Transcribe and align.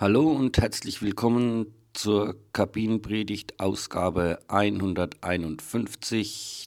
Hallo 0.00 0.30
und 0.30 0.56
herzlich 0.58 1.02
willkommen 1.02 1.74
zur 1.92 2.36
Kabinenpredigt 2.52 3.58
Ausgabe 3.58 4.38
151, 4.46 6.66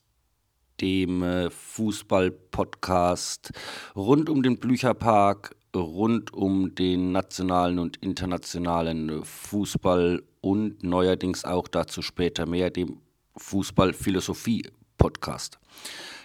dem 0.81 1.23
äh, 1.23 1.49
Fußball-Podcast 1.49 3.53
rund 3.95 4.29
um 4.29 4.43
den 4.43 4.59
Blücherpark, 4.59 5.55
rund 5.73 6.33
um 6.33 6.75
den 6.75 7.13
nationalen 7.13 7.79
und 7.79 7.95
internationalen 8.03 9.23
Fußball 9.23 10.21
und 10.41 10.83
neuerdings 10.83 11.45
auch 11.45 11.69
dazu 11.69 12.01
später 12.01 12.45
mehr 12.45 12.69
dem 12.69 12.99
Fußball-Philosophie-Podcast. 13.37 15.57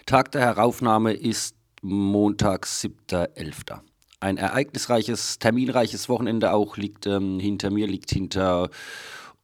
Tag 0.05 0.33
der 0.33 0.41
Heraufnahme 0.41 1.13
ist 1.13 1.55
Montag, 1.81 2.65
7.11 2.65 3.79
ein 4.19 4.37
ereignisreiches, 4.37 5.39
terminreiches 5.39 6.09
Wochenende 6.09 6.53
auch 6.53 6.77
liegt 6.77 7.05
ähm, 7.07 7.39
hinter 7.39 7.69
mir, 7.69 7.87
liegt 7.87 8.11
hinter 8.11 8.69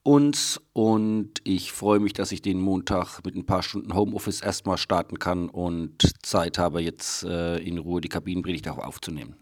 uns 0.04 0.60
und 0.74 1.32
ich 1.44 1.72
freue 1.72 2.00
mich, 2.00 2.14
dass 2.14 2.32
ich 2.32 2.42
den 2.42 2.60
Montag 2.60 3.22
mit 3.24 3.36
ein 3.36 3.46
paar 3.46 3.64
Stunden 3.64 3.94
Homeoffice 3.94 4.42
erstmal 4.42 4.78
starten 4.78 5.18
kann 5.18 5.50
und 5.50 6.26
Zeit 6.26 6.58
habe, 6.58 6.82
jetzt 6.82 7.24
äh, 7.24 7.58
in 7.58 7.78
Ruhe 7.78 8.02
die 8.02 8.10
Kabinenpredigt 8.10 8.68
auch 8.68 8.80
aufzunehmen. 8.80 9.36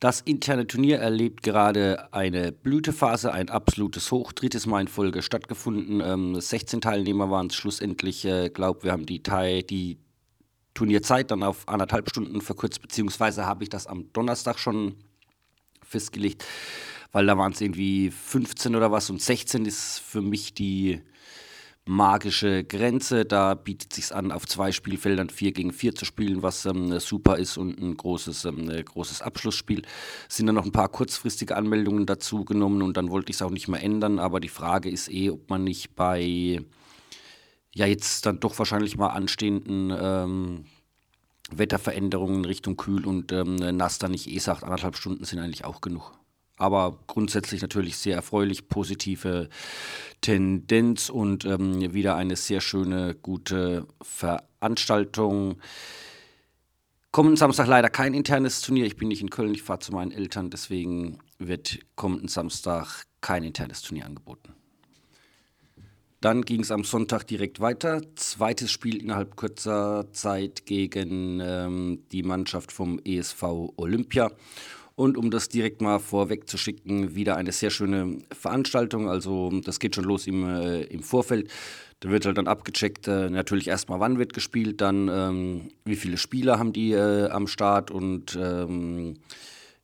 Das 0.00 0.20
interne 0.20 0.66
Turnier 0.66 0.98
erlebt 0.98 1.42
gerade 1.42 2.12
eine 2.12 2.52
Blütephase, 2.52 3.32
ein 3.32 3.50
absolutes 3.50 4.12
Hoch, 4.12 4.32
drittes 4.32 4.64
Mal 4.64 4.82
in 4.82 4.88
Folge 4.88 5.22
stattgefunden. 5.22 6.00
Ähm, 6.00 6.40
16 6.40 6.80
Teilnehmer 6.80 7.30
waren 7.30 7.48
es 7.48 7.56
schlussendlich. 7.56 8.24
Ich 8.24 8.30
äh, 8.30 8.48
glaube, 8.48 8.84
wir 8.84 8.92
haben 8.92 9.06
die, 9.06 9.24
Teil, 9.24 9.64
die 9.64 9.98
Turnierzeit 10.78 11.32
dann 11.32 11.42
auf 11.42 11.66
anderthalb 11.66 12.08
Stunden 12.08 12.40
verkürzt, 12.40 12.80
beziehungsweise 12.80 13.44
habe 13.44 13.64
ich 13.64 13.68
das 13.68 13.88
am 13.88 14.12
Donnerstag 14.12 14.60
schon 14.60 14.94
festgelegt, 15.82 16.44
weil 17.10 17.26
da 17.26 17.36
waren 17.36 17.50
es 17.50 17.60
irgendwie 17.60 18.12
15 18.12 18.76
oder 18.76 18.92
was 18.92 19.10
und 19.10 19.20
16 19.20 19.64
ist 19.64 19.98
für 19.98 20.22
mich 20.22 20.54
die 20.54 21.00
magische 21.84 22.62
Grenze. 22.62 23.24
Da 23.24 23.54
bietet 23.54 23.92
sich 23.92 24.14
an, 24.14 24.30
auf 24.30 24.46
zwei 24.46 24.70
Spielfeldern 24.70 25.30
4 25.30 25.50
gegen 25.50 25.72
4 25.72 25.96
zu 25.96 26.04
spielen, 26.04 26.44
was 26.44 26.64
ähm, 26.64 26.96
super 27.00 27.38
ist 27.38 27.56
und 27.56 27.80
ein 27.80 27.96
großes, 27.96 28.44
ähm, 28.44 28.70
großes 28.84 29.20
Abschlussspiel. 29.20 29.82
Es 30.28 30.36
sind 30.36 30.46
dann 30.46 30.54
noch 30.54 30.64
ein 30.64 30.70
paar 30.70 30.90
kurzfristige 30.90 31.56
Anmeldungen 31.56 32.06
dazu 32.06 32.44
genommen 32.44 32.82
und 32.82 32.96
dann 32.96 33.10
wollte 33.10 33.30
ich 33.30 33.36
es 33.36 33.42
auch 33.42 33.50
nicht 33.50 33.66
mehr 33.66 33.82
ändern, 33.82 34.20
aber 34.20 34.38
die 34.38 34.48
Frage 34.48 34.90
ist 34.90 35.10
eh, 35.10 35.30
ob 35.30 35.50
man 35.50 35.64
nicht 35.64 35.96
bei 35.96 36.60
ja 37.78 37.86
jetzt 37.86 38.26
dann 38.26 38.40
doch 38.40 38.58
wahrscheinlich 38.58 38.96
mal 38.96 39.08
anstehenden 39.08 39.96
ähm, 39.98 40.64
Wetterveränderungen 41.50 42.44
Richtung 42.44 42.76
kühl 42.76 43.06
und 43.06 43.32
ähm, 43.32 43.56
nass 43.76 43.98
dann 43.98 44.10
nicht 44.10 44.28
eh 44.28 44.38
sagt, 44.38 44.64
anderthalb 44.64 44.96
Stunden 44.96 45.24
sind 45.24 45.38
eigentlich 45.38 45.64
auch 45.64 45.80
genug. 45.80 46.12
Aber 46.56 46.98
grundsätzlich 47.06 47.62
natürlich 47.62 47.96
sehr 47.96 48.16
erfreulich, 48.16 48.68
positive 48.68 49.48
Tendenz 50.20 51.08
und 51.08 51.44
ähm, 51.44 51.94
wieder 51.94 52.16
eine 52.16 52.34
sehr 52.34 52.60
schöne, 52.60 53.14
gute 53.14 53.86
Veranstaltung. 54.02 55.60
Kommenden 57.12 57.36
Samstag 57.36 57.68
leider 57.68 57.88
kein 57.88 58.12
internes 58.12 58.60
Turnier. 58.60 58.86
Ich 58.86 58.96
bin 58.96 59.08
nicht 59.08 59.22
in 59.22 59.30
Köln, 59.30 59.54
ich 59.54 59.62
fahre 59.62 59.78
zu 59.78 59.92
meinen 59.92 60.10
Eltern, 60.10 60.50
deswegen 60.50 61.18
wird 61.38 61.78
kommenden 61.94 62.28
Samstag 62.28 63.04
kein 63.20 63.44
internes 63.44 63.82
Turnier 63.82 64.04
angeboten. 64.04 64.57
Dann 66.20 66.42
ging 66.42 66.60
es 66.60 66.72
am 66.72 66.82
Sonntag 66.82 67.26
direkt 67.28 67.60
weiter. 67.60 68.02
Zweites 68.16 68.72
Spiel 68.72 69.00
innerhalb 69.00 69.36
kurzer 69.36 70.06
Zeit 70.12 70.66
gegen 70.66 71.40
ähm, 71.40 72.02
die 72.10 72.24
Mannschaft 72.24 72.72
vom 72.72 72.98
ESV 73.04 73.42
Olympia. 73.76 74.32
Und 74.96 75.16
um 75.16 75.30
das 75.30 75.48
direkt 75.48 75.80
mal 75.80 76.00
vorweg 76.00 76.48
zu 76.48 76.58
schicken, 76.58 77.14
wieder 77.14 77.36
eine 77.36 77.52
sehr 77.52 77.70
schöne 77.70 78.18
Veranstaltung. 78.32 79.08
Also 79.08 79.52
das 79.64 79.78
geht 79.78 79.94
schon 79.94 80.02
los 80.02 80.26
im, 80.26 80.44
äh, 80.44 80.82
im 80.82 81.04
Vorfeld. 81.04 81.52
Da 82.00 82.10
wird 82.10 82.26
halt 82.26 82.36
dann 82.36 82.48
abgecheckt, 82.48 83.06
äh, 83.06 83.30
natürlich 83.30 83.68
erstmal 83.68 84.00
wann 84.00 84.18
wird 84.18 84.32
gespielt, 84.32 84.80
dann 84.80 85.08
ähm, 85.08 85.68
wie 85.84 85.94
viele 85.94 86.16
Spieler 86.16 86.58
haben 86.58 86.72
die 86.72 86.92
äh, 86.92 87.28
am 87.28 87.46
Start 87.46 87.92
und 87.92 88.36
ähm, 88.40 89.18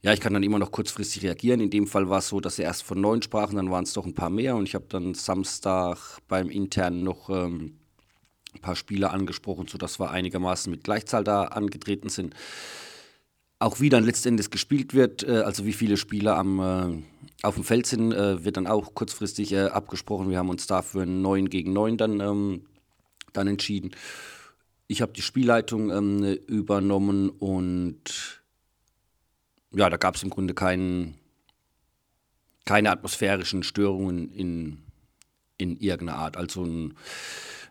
ja, 0.04 0.12
ich 0.12 0.20
kann 0.20 0.34
dann 0.34 0.42
immer 0.42 0.59
noch 0.59 0.70
kurzfristig 0.70 1.22
reagieren. 1.22 1.60
In 1.60 1.70
dem 1.70 1.87
Fall 1.87 2.10
war 2.10 2.19
es 2.19 2.28
so, 2.28 2.38
dass 2.38 2.56
sie 2.56 2.62
erst 2.62 2.82
von 2.82 3.00
neun 3.00 3.22
sprachen, 3.22 3.56
dann 3.56 3.70
waren 3.70 3.84
es 3.84 3.94
doch 3.94 4.04
ein 4.04 4.15
paar 4.15 4.28
mehr 4.28 4.54
und 4.54 4.69
ich 4.69 4.75
habe 4.75 4.84
dann 4.91 5.15
Samstag 5.15 6.19
beim 6.28 6.50
internen 6.50 7.03
noch 7.03 7.31
ähm, 7.31 7.78
ein 8.54 8.60
paar 8.60 8.76
Spieler 8.76 9.15
angesprochen, 9.15 9.66
sodass 9.66 9.98
wir 9.98 10.10
einigermaßen 10.10 10.70
mit 10.70 10.84
Gleichzahl 10.84 11.25
da 11.25 11.44
angetreten 11.44 12.10
sind. 12.10 12.34
Auch 13.59 13.81
wie 13.81 13.88
dann 13.88 14.04
letztendlich 14.04 14.50
gespielt 14.50 14.92
wird, 14.92 15.22
äh, 15.22 15.38
also 15.38 15.65
wie 15.65 15.72
viele 15.72 15.97
Spieler 15.97 16.36
am, 16.36 16.60
äh, 16.60 17.03
auf 17.42 17.54
dem 17.54 17.65
Feld 17.65 17.86
sind, 17.86 18.12
äh, 18.12 18.44
wird 18.44 18.59
dann 18.59 18.66
auch 18.66 18.94
kurzfristig 18.94 19.53
äh, 19.53 19.69
abgesprochen. 19.69 20.28
Wir 20.28 20.36
haben 20.36 20.50
uns 20.50 20.66
dafür 20.66 21.06
9 21.06 21.48
gegen 21.48 21.72
9 21.72 21.97
dann, 21.97 22.21
ähm, 22.21 22.66
dann 23.32 23.47
entschieden. 23.47 23.92
Ich 24.86 25.00
habe 25.00 25.15
die 25.15 25.22
Spielleitung 25.22 25.91
ähm, 25.91 26.25
übernommen 26.47 27.31
und 27.31 28.44
ja, 29.74 29.90
da 29.90 29.96
gab 29.96 30.16
es 30.16 30.22
im 30.22 30.30
Grunde 30.30 30.54
kein, 30.54 31.14
keine 32.64 32.90
atmosphärischen 32.90 33.62
Störungen 33.62 34.30
in, 34.30 34.82
in 35.58 35.76
irgendeiner 35.76 36.18
Art. 36.18 36.36
Also 36.36 36.64
ein, 36.64 36.94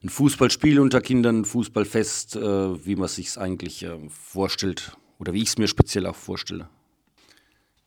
ein 0.03 0.09
Fußballspiel 0.09 0.79
unter 0.79 1.01
Kindern, 1.01 1.41
ein 1.41 1.45
Fußballfest, 1.45 2.35
äh, 2.35 2.85
wie 2.85 2.95
man 2.95 3.07
sich 3.07 3.37
eigentlich 3.37 3.83
äh, 3.83 3.97
vorstellt 4.09 4.97
oder 5.19 5.33
wie 5.33 5.41
ich 5.41 5.49
es 5.49 5.57
mir 5.57 5.67
speziell 5.67 6.05
auch 6.05 6.15
vorstelle. 6.15 6.69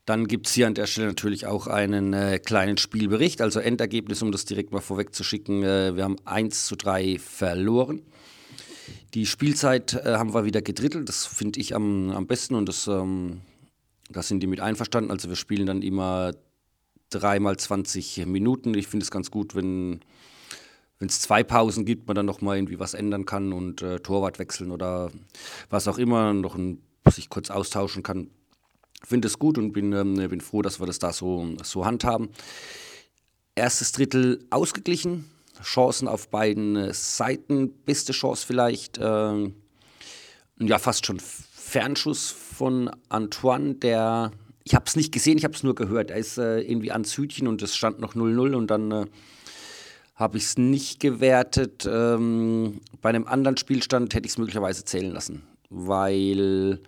Dann 0.06 0.28
gibt 0.28 0.46
es 0.46 0.54
hier 0.54 0.68
an 0.68 0.74
der 0.74 0.86
Stelle 0.86 1.08
natürlich 1.08 1.46
auch 1.46 1.66
einen 1.66 2.12
äh, 2.12 2.38
kleinen 2.38 2.76
Spielbericht, 2.76 3.42
also 3.42 3.58
Endergebnis, 3.58 4.22
um 4.22 4.30
das 4.30 4.44
direkt 4.44 4.72
mal 4.72 4.80
vorwegzuschicken. 4.80 5.64
Äh, 5.64 5.96
wir 5.96 6.04
haben 6.04 6.16
1 6.24 6.66
zu 6.66 6.76
3 6.76 7.18
verloren. 7.18 8.02
Die 9.14 9.26
Spielzeit 9.26 9.94
äh, 9.94 10.14
haben 10.14 10.32
wir 10.32 10.44
wieder 10.44 10.62
gedrittelt, 10.62 11.08
das 11.08 11.26
finde 11.26 11.58
ich 11.58 11.74
am, 11.74 12.10
am 12.10 12.26
besten 12.28 12.54
und 12.54 12.68
das 12.68 12.86
ähm, 12.86 13.40
da 14.10 14.22
sind 14.22 14.40
die 14.40 14.46
mit 14.46 14.60
einverstanden. 14.60 15.10
Also 15.10 15.28
wir 15.28 15.36
spielen 15.36 15.66
dann 15.66 15.82
immer 15.82 16.32
dreimal 17.10 17.56
20 17.56 18.26
Minuten. 18.26 18.74
Ich 18.74 18.86
finde 18.86 19.04
es 19.04 19.10
ganz 19.10 19.30
gut, 19.30 19.54
wenn 19.54 20.00
wenn 20.98 21.08
es 21.08 21.20
zwei 21.20 21.42
Pausen 21.42 21.84
gibt, 21.84 22.06
man 22.06 22.14
dann 22.14 22.26
noch 22.26 22.40
mal 22.40 22.56
irgendwie 22.56 22.78
was 22.78 22.94
ändern 22.94 23.26
kann 23.26 23.52
und 23.52 23.82
äh, 23.82 24.00
Torwart 24.00 24.38
wechseln 24.38 24.70
oder 24.70 25.10
was 25.68 25.88
auch 25.88 25.98
immer, 25.98 26.32
noch 26.32 26.54
ein, 26.54 26.80
sich 27.10 27.28
kurz 27.28 27.50
austauschen 27.50 28.02
kann. 28.02 28.30
Finde 29.04 29.28
es 29.28 29.38
gut 29.38 29.58
und 29.58 29.72
bin, 29.72 29.92
ähm, 29.92 30.14
bin 30.14 30.40
froh, 30.40 30.62
dass 30.62 30.80
wir 30.80 30.86
das 30.86 30.98
da 30.98 31.12
so, 31.12 31.54
so 31.62 31.84
handhaben. 31.84 32.30
Erstes 33.54 33.92
Drittel 33.92 34.46
ausgeglichen, 34.50 35.30
Chancen 35.62 36.08
auf 36.08 36.28
beiden 36.30 36.76
äh, 36.76 36.94
Seiten, 36.94 37.72
beste 37.84 38.12
Chance 38.12 38.46
vielleicht, 38.46 38.98
äh, 38.98 39.52
ja 40.58 40.78
fast 40.78 41.04
schon 41.04 41.20
Fernschuss 41.20 42.34
von 42.56 42.90
Antoine, 43.08 43.74
der, 43.74 44.32
ich 44.64 44.74
habe 44.74 44.86
es 44.86 44.96
nicht 44.96 45.12
gesehen, 45.12 45.38
ich 45.38 45.44
habe 45.44 45.54
es 45.54 45.62
nur 45.62 45.74
gehört. 45.74 46.10
Er 46.10 46.16
ist 46.16 46.38
äh, 46.38 46.60
irgendwie 46.60 46.90
ans 46.90 47.16
Hütchen 47.16 47.46
und 47.46 47.62
es 47.62 47.76
stand 47.76 48.00
noch 48.00 48.14
0-0 48.14 48.54
und 48.54 48.68
dann 48.68 48.90
äh, 48.90 49.06
habe 50.14 50.38
ich 50.38 50.44
es 50.44 50.58
nicht 50.58 50.98
gewertet. 50.98 51.86
Ähm, 51.90 52.80
bei 53.02 53.10
einem 53.10 53.26
anderen 53.26 53.56
Spielstand 53.56 54.14
hätte 54.14 54.26
ich 54.26 54.32
es 54.32 54.38
möglicherweise 54.38 54.84
zählen 54.84 55.12
lassen, 55.12 55.42
weil 55.68 56.80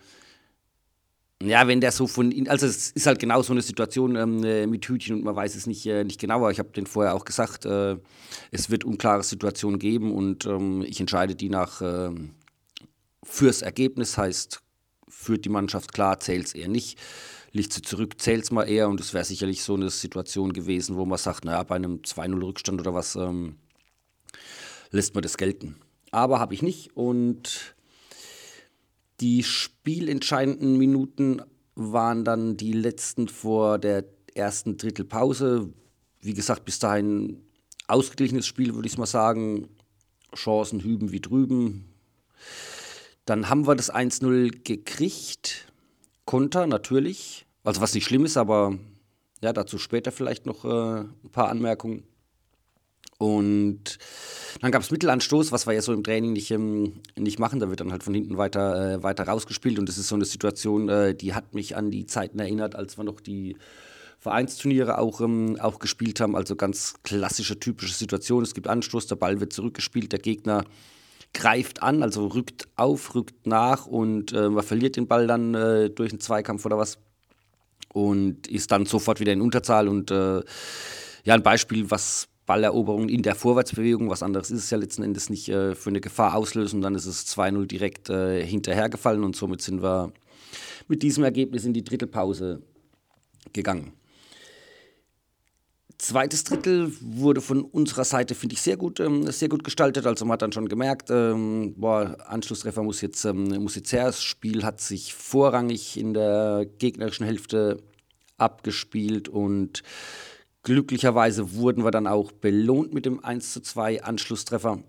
ja, 1.41 1.69
wenn 1.69 1.81
der 1.81 1.93
so 1.93 2.09
von, 2.09 2.33
also 2.49 2.67
es 2.67 2.91
ist 2.91 3.07
halt 3.07 3.21
genau 3.21 3.43
so 3.43 3.53
eine 3.53 3.63
Situation 3.63 4.17
ähm, 4.17 4.43
äh, 4.43 4.67
mit 4.67 4.85
Hütchen 4.89 5.17
und 5.17 5.25
man 5.25 5.37
weiß 5.37 5.55
es 5.55 5.67
nicht, 5.67 5.87
äh, 5.87 6.03
nicht 6.03 6.19
genauer. 6.19 6.51
Ich 6.51 6.59
habe 6.59 6.71
den 6.71 6.87
vorher 6.87 7.15
auch 7.15 7.25
gesagt, 7.25 7.65
äh, 7.65 7.97
es 8.51 8.71
wird 8.71 8.85
unklare 8.85 9.23
Situationen 9.23 9.79
geben 9.79 10.13
und 10.13 10.47
ähm, 10.47 10.83
ich 10.83 10.99
entscheide 10.99 11.37
die 11.37 11.49
nach 11.49 11.81
äh, 11.81 12.11
fürs 13.23 13.63
Ergebnis, 13.63 14.19
heißt 14.19 14.63
führt 15.09 15.45
die 15.45 15.51
Mannschaft 15.51 15.93
klar, 15.93 16.21
zählt 16.21 16.47
es 16.47 16.55
eher 16.55 16.69
nicht. 16.69 16.99
Liegt 17.53 17.73
sie 17.73 17.83
zurück, 17.83 18.21
zählt 18.21 18.45
es 18.45 18.51
mal 18.51 18.65
eher 18.65 18.89
und 18.89 19.01
es 19.01 19.15
wäre 19.15 19.25
sicherlich 19.25 19.63
so 19.63 19.75
eine 19.75 19.91
Situation 19.91 20.53
gewesen, 20.53 20.97
wo 20.97 21.07
man 21.07 21.19
sagt, 21.19 21.45
naja, 21.45 21.63
bei 21.63 21.77
einem 21.77 22.03
2-0-Rückstand 22.03 22.81
oder 22.81 22.95
was 22.95 23.17
ähm, 23.17 23.57
lässt 24.91 25.15
man 25.15 25.23
das 25.23 25.37
gelten. 25.37 25.77
Aber 26.11 26.41
habe 26.41 26.55
ich 26.55 26.63
nicht 26.63 26.97
und 26.97 27.75
die 29.21 29.43
spielentscheidenden 29.43 30.77
Minuten 30.79 31.43
waren 31.75 32.25
dann 32.25 32.57
die 32.57 32.73
letzten 32.73 33.29
vor 33.29 33.79
der 33.79 34.05
ersten 34.35 34.77
Drittelpause. 34.77 35.73
Wie 36.21 36.35
gesagt, 36.35 36.65
bis 36.65 36.79
dahin 36.79 37.43
ausgeglichenes 37.87 38.47
Spiel, 38.47 38.75
würde 38.75 38.89
ich 38.89 38.99
mal 38.99 39.07
sagen. 39.07 39.69
Chancen 40.35 40.83
hüben 40.83 41.11
wie 41.11 41.21
drüben. 41.21 41.95
Dann 43.29 43.51
haben 43.51 43.67
wir 43.67 43.75
das 43.75 43.93
1-0 43.93 44.63
gekriegt. 44.65 45.71
Konter 46.25 46.67
natürlich. 46.67 47.45
Also 47.63 47.83
was 47.83 47.93
nicht 47.93 48.05
schlimm 48.07 48.25
ist, 48.25 48.39
aber 48.39 48.79
ja, 49.43 49.53
dazu 49.53 49.77
später 49.77 50.13
vielleicht 50.13 50.47
noch 50.47 50.65
äh, 50.65 51.01
ein 51.01 51.31
paar 51.31 51.51
Anmerkungen. 51.51 52.05
Und 53.19 53.99
dann 54.63 54.71
gab 54.71 54.81
es 54.81 54.91
Mittelanstoß, 54.91 55.53
was 55.53 55.67
wir 55.67 55.75
ja 55.75 55.83
so 55.83 55.93
im 55.93 56.05
Training 56.05 56.33
nicht, 56.33 56.51
ähm, 56.53 57.01
nicht 57.19 57.39
machen. 57.39 57.61
Da 57.61 57.69
wird 57.69 57.81
dann 57.81 57.93
halt 57.93 58.03
von 58.03 58.15
hinten 58.15 58.39
weiter, 58.39 58.95
äh, 58.95 59.03
weiter 59.03 59.25
rausgespielt. 59.25 59.79
Und 59.79 59.91
das 59.91 59.99
ist 59.99 60.09
so 60.09 60.15
eine 60.15 60.25
Situation, 60.25 60.89
äh, 60.89 61.15
die 61.15 61.35
hat 61.35 61.53
mich 61.53 61.77
an 61.77 61.91
die 61.91 62.07
Zeiten 62.07 62.39
erinnert, 62.39 62.77
als 62.77 62.97
wir 62.97 63.05
noch 63.05 63.21
die 63.21 63.57
Vereinsturniere 64.21 64.97
auch, 64.97 65.21
ähm, 65.21 65.59
auch 65.61 65.81
gespielt 65.81 66.21
haben. 66.21 66.35
Also 66.35 66.57
ganz 66.57 66.95
klassische, 67.03 67.61
typische 67.61 67.95
Situation. 67.95 68.43
Es 68.43 68.55
gibt 68.55 68.69
Anstoß, 68.69 69.07
der 69.07 69.17
Ball 69.17 69.39
wird 69.39 69.53
zurückgespielt, 69.53 70.13
der 70.13 70.21
Gegner 70.21 70.65
greift 71.35 71.83
an, 71.83 72.03
also 72.03 72.27
rückt 72.27 72.69
auf, 72.77 73.15
rückt 73.15 73.47
nach 73.47 73.87
und 73.87 74.33
äh, 74.33 74.49
man 74.49 74.65
verliert 74.65 74.97
den 74.97 75.07
Ball 75.07 75.27
dann 75.27 75.55
äh, 75.55 75.91
durch 75.91 76.11
einen 76.11 76.21
Zweikampf 76.21 76.65
oder 76.67 76.79
was 76.79 76.99
und 77.93 78.47
ist 78.47 78.71
dann 78.71 78.87
sofort 78.87 79.21
wieder 79.21 79.33
in 79.33 79.41
Unterzahl. 79.41 79.89
Und 79.89 80.11
äh, 80.11 80.43
ja, 81.25 81.35
ein 81.35 81.43
Beispiel, 81.43 81.91
was 81.91 82.29
Balleroberung 82.47 83.09
in 83.09 83.23
der 83.23 83.35
Vorwärtsbewegung, 83.35 84.09
was 84.09 84.23
anderes 84.23 84.51
ist 84.51 84.65
es 84.65 84.71
ja 84.71 84.79
letzten 84.79 85.03
Endes 85.03 85.29
nicht 85.29 85.49
äh, 85.49 85.75
für 85.75 85.91
eine 85.91 86.01
Gefahr 86.01 86.35
auslösen. 86.35 86.81
Dann 86.81 86.95
ist 86.95 87.07
es 87.07 87.27
2-0 87.27 87.67
direkt 87.67 88.09
äh, 88.09 88.45
hinterhergefallen 88.45 89.23
und 89.23 89.37
somit 89.37 89.61
sind 89.61 89.83
wir 89.83 90.13
mit 90.89 91.03
diesem 91.03 91.25
Ergebnis 91.25 91.65
in 91.65 91.75
die 91.75 91.85
Drittelpause 91.85 92.63
gegangen. 93.53 93.93
Zweites 95.99 96.45
Drittel 96.45 96.93
wurde 97.01 97.41
von 97.41 97.63
unserer 97.63 98.05
Seite, 98.05 98.37
finde 98.37 98.55
ich, 98.55 98.63
sehr 98.63 98.77
gut, 98.77 99.01
ähm, 99.01 99.29
sehr 99.33 99.49
gut 99.49 99.65
gestaltet. 99.65 100.07
Also 100.07 100.25
man 100.25 100.35
hat 100.35 100.43
dann 100.43 100.53
schon 100.53 100.69
gemerkt, 100.69 101.11
ähm, 101.11 101.75
boah, 101.77 102.17
Anschlusstreffer 102.25 102.85
muss 102.85 103.01
jetzt, 103.01 103.25
ähm, 103.25 103.49
muss 103.63 103.75
jetzt 103.75 103.93
her. 103.93 104.05
Das 104.05 104.23
Spiel 104.23 104.65
hat 104.65 104.81
sich 104.81 105.15
vorrangig 105.15 105.99
in 105.99 106.15
der 106.15 106.67
gegnerischen 106.79 107.27
Hälfte 107.27 107.83
abgespielt 108.37 109.29
und 109.29 109.83
glücklicherweise 110.63 111.55
wurden 111.55 111.83
wir 111.85 111.91
dann 111.91 112.07
auch 112.07 112.31
belohnt 112.31 112.95
mit 112.95 113.05
dem 113.05 113.25
1 113.25 113.53
zu 113.53 113.61
2 113.61 114.05
Anschlusstreffer. 114.05 114.81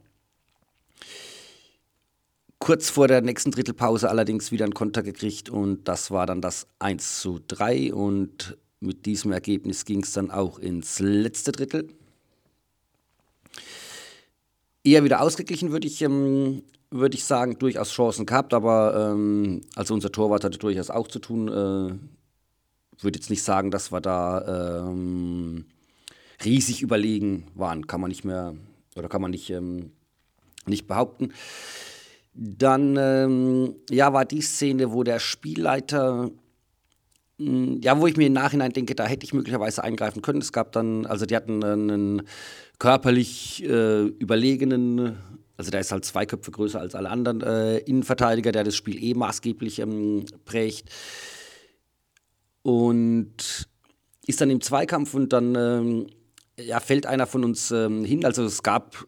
Kurz 2.60 2.92
vor 2.92 3.08
der 3.08 3.22
nächsten 3.22 3.50
Drittelpause 3.50 4.10
allerdings 4.10 4.52
wieder 4.52 4.66
einen 4.66 4.76
Konter 4.76 5.02
gekriegt 5.02 5.50
und 5.50 5.88
das 5.88 6.12
war 6.12 6.28
dann 6.28 6.42
das 6.42 6.68
1 6.78 7.20
zu 7.20 7.40
3 7.48 7.96
und 7.96 8.58
mit 8.80 9.06
diesem 9.06 9.32
Ergebnis 9.32 9.86
ging 9.86 10.04
es 10.04 10.14
dann 10.14 10.32
auch 10.32 10.60
ins 10.60 11.00
letzte 11.00 11.52
Drittel. 11.52 11.88
Eher 14.84 15.04
wieder 15.04 15.22
ausgeglichen, 15.22 15.72
würde 15.72 15.88
ich, 15.88 16.02
ähm, 16.02 16.64
würd 16.90 17.14
ich 17.14 17.26
sagen, 17.26 17.60
durchaus 17.60 17.92
Chancen 17.92 18.26
gehabt, 18.26 18.54
aber 18.54 19.12
ähm, 19.14 19.62
also 19.76 19.94
unser 19.94 20.12
Torwart 20.12 20.44
hatte 20.44 20.58
durchaus 20.58 20.90
auch 20.90 21.08
zu 21.08 21.20
tun. 21.20 21.48
Äh, 21.50 22.00
würde 23.02 23.18
jetzt 23.18 23.30
nicht 23.30 23.44
sagen, 23.44 23.72
dass 23.72 23.92
wir 23.92 24.02
da 24.02 24.88
ähm, 24.88 25.66
riesig 26.44 26.82
überlegen 26.82 27.48
waren, 27.56 27.88
kann 27.88 28.02
man 28.02 28.10
nicht 28.10 28.26
mehr 28.26 28.56
oder 28.96 29.08
kann 29.08 29.22
man 29.22 29.32
nicht, 29.32 29.50
ähm, 29.50 29.92
nicht 30.66 30.88
behaupten. 30.88 31.34
Dann 32.34 32.96
ähm, 32.98 33.76
ja, 33.90 34.14
war 34.14 34.26
die 34.26 34.42
Szene, 34.42 34.92
wo 34.92 35.04
der 35.04 35.20
Spielleiter 35.20 36.30
ja, 37.40 38.00
wo 38.00 38.06
ich 38.08 38.18
mir 38.18 38.28
im 38.28 38.34
Nachhinein 38.34 38.74
denke, 38.74 38.96
da 38.96 39.06
hätte 39.06 39.24
ich 39.24 39.34
möglicherweise 39.34 39.84
eingreifen 39.84 40.22
können. 40.22 40.42
Es 40.42 40.52
gab 40.52 40.74
dann, 40.74 41.06
also 41.06 41.26
die 41.26 41.36
hatten 41.36 41.64
einen 41.64 42.24
körperlich 42.80 43.64
äh, 43.64 44.04
überlegenen, 44.04 45.18
also 45.56 45.72
der 45.72 45.80
ist 45.80 45.92
halt 45.92 46.04
zwei 46.04 46.26
Köpfe 46.26 46.52
größer 46.52 46.80
als 46.80 46.96
alle 46.96 47.10
anderen 47.10 47.42
äh, 47.42 47.78
Innenverteidiger, 47.78 48.52
der 48.52 48.66
das 48.66 48.76
Spiel 48.76 49.02
eh 49.02 49.14
maßgeblich 49.14 49.80
ähm, 49.80 50.26
prägt. 50.44 50.90
Und 52.62 53.68
ist 54.28 54.42
dann 54.42 54.50
im 54.50 54.62
Zweikampf 54.62 55.14
und 55.14 55.32
dann 55.32 55.56
ähm, 55.56 56.08
ja, 56.60 56.82
fällt 56.82 57.06
einer 57.06 57.26
von 57.26 57.46
uns 57.46 57.72
ähm, 57.72 58.04
hin. 58.04 58.26
Also 58.26 58.44
es 58.44 58.64
gab 58.64 59.08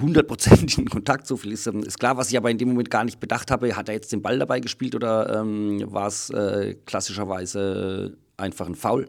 hundertprozentigen 0.00 0.86
Kontakt, 0.90 1.26
so 1.26 1.36
viel 1.36 1.52
ist, 1.52 1.66
ähm, 1.66 1.82
ist, 1.82 1.98
klar. 1.98 2.16
Was 2.16 2.30
ich 2.30 2.36
aber 2.36 2.50
in 2.50 2.58
dem 2.58 2.68
Moment 2.68 2.90
gar 2.90 3.04
nicht 3.04 3.20
bedacht 3.20 3.50
habe, 3.50 3.74
hat 3.76 3.88
er 3.88 3.94
jetzt 3.94 4.12
den 4.12 4.22
Ball 4.22 4.38
dabei 4.38 4.60
gespielt 4.60 4.94
oder 4.94 5.40
ähm, 5.40 5.82
war 5.86 6.08
es 6.08 6.30
äh, 6.30 6.74
klassischerweise 6.86 8.16
einfach 8.36 8.66
ein 8.66 8.74
Foul? 8.74 9.08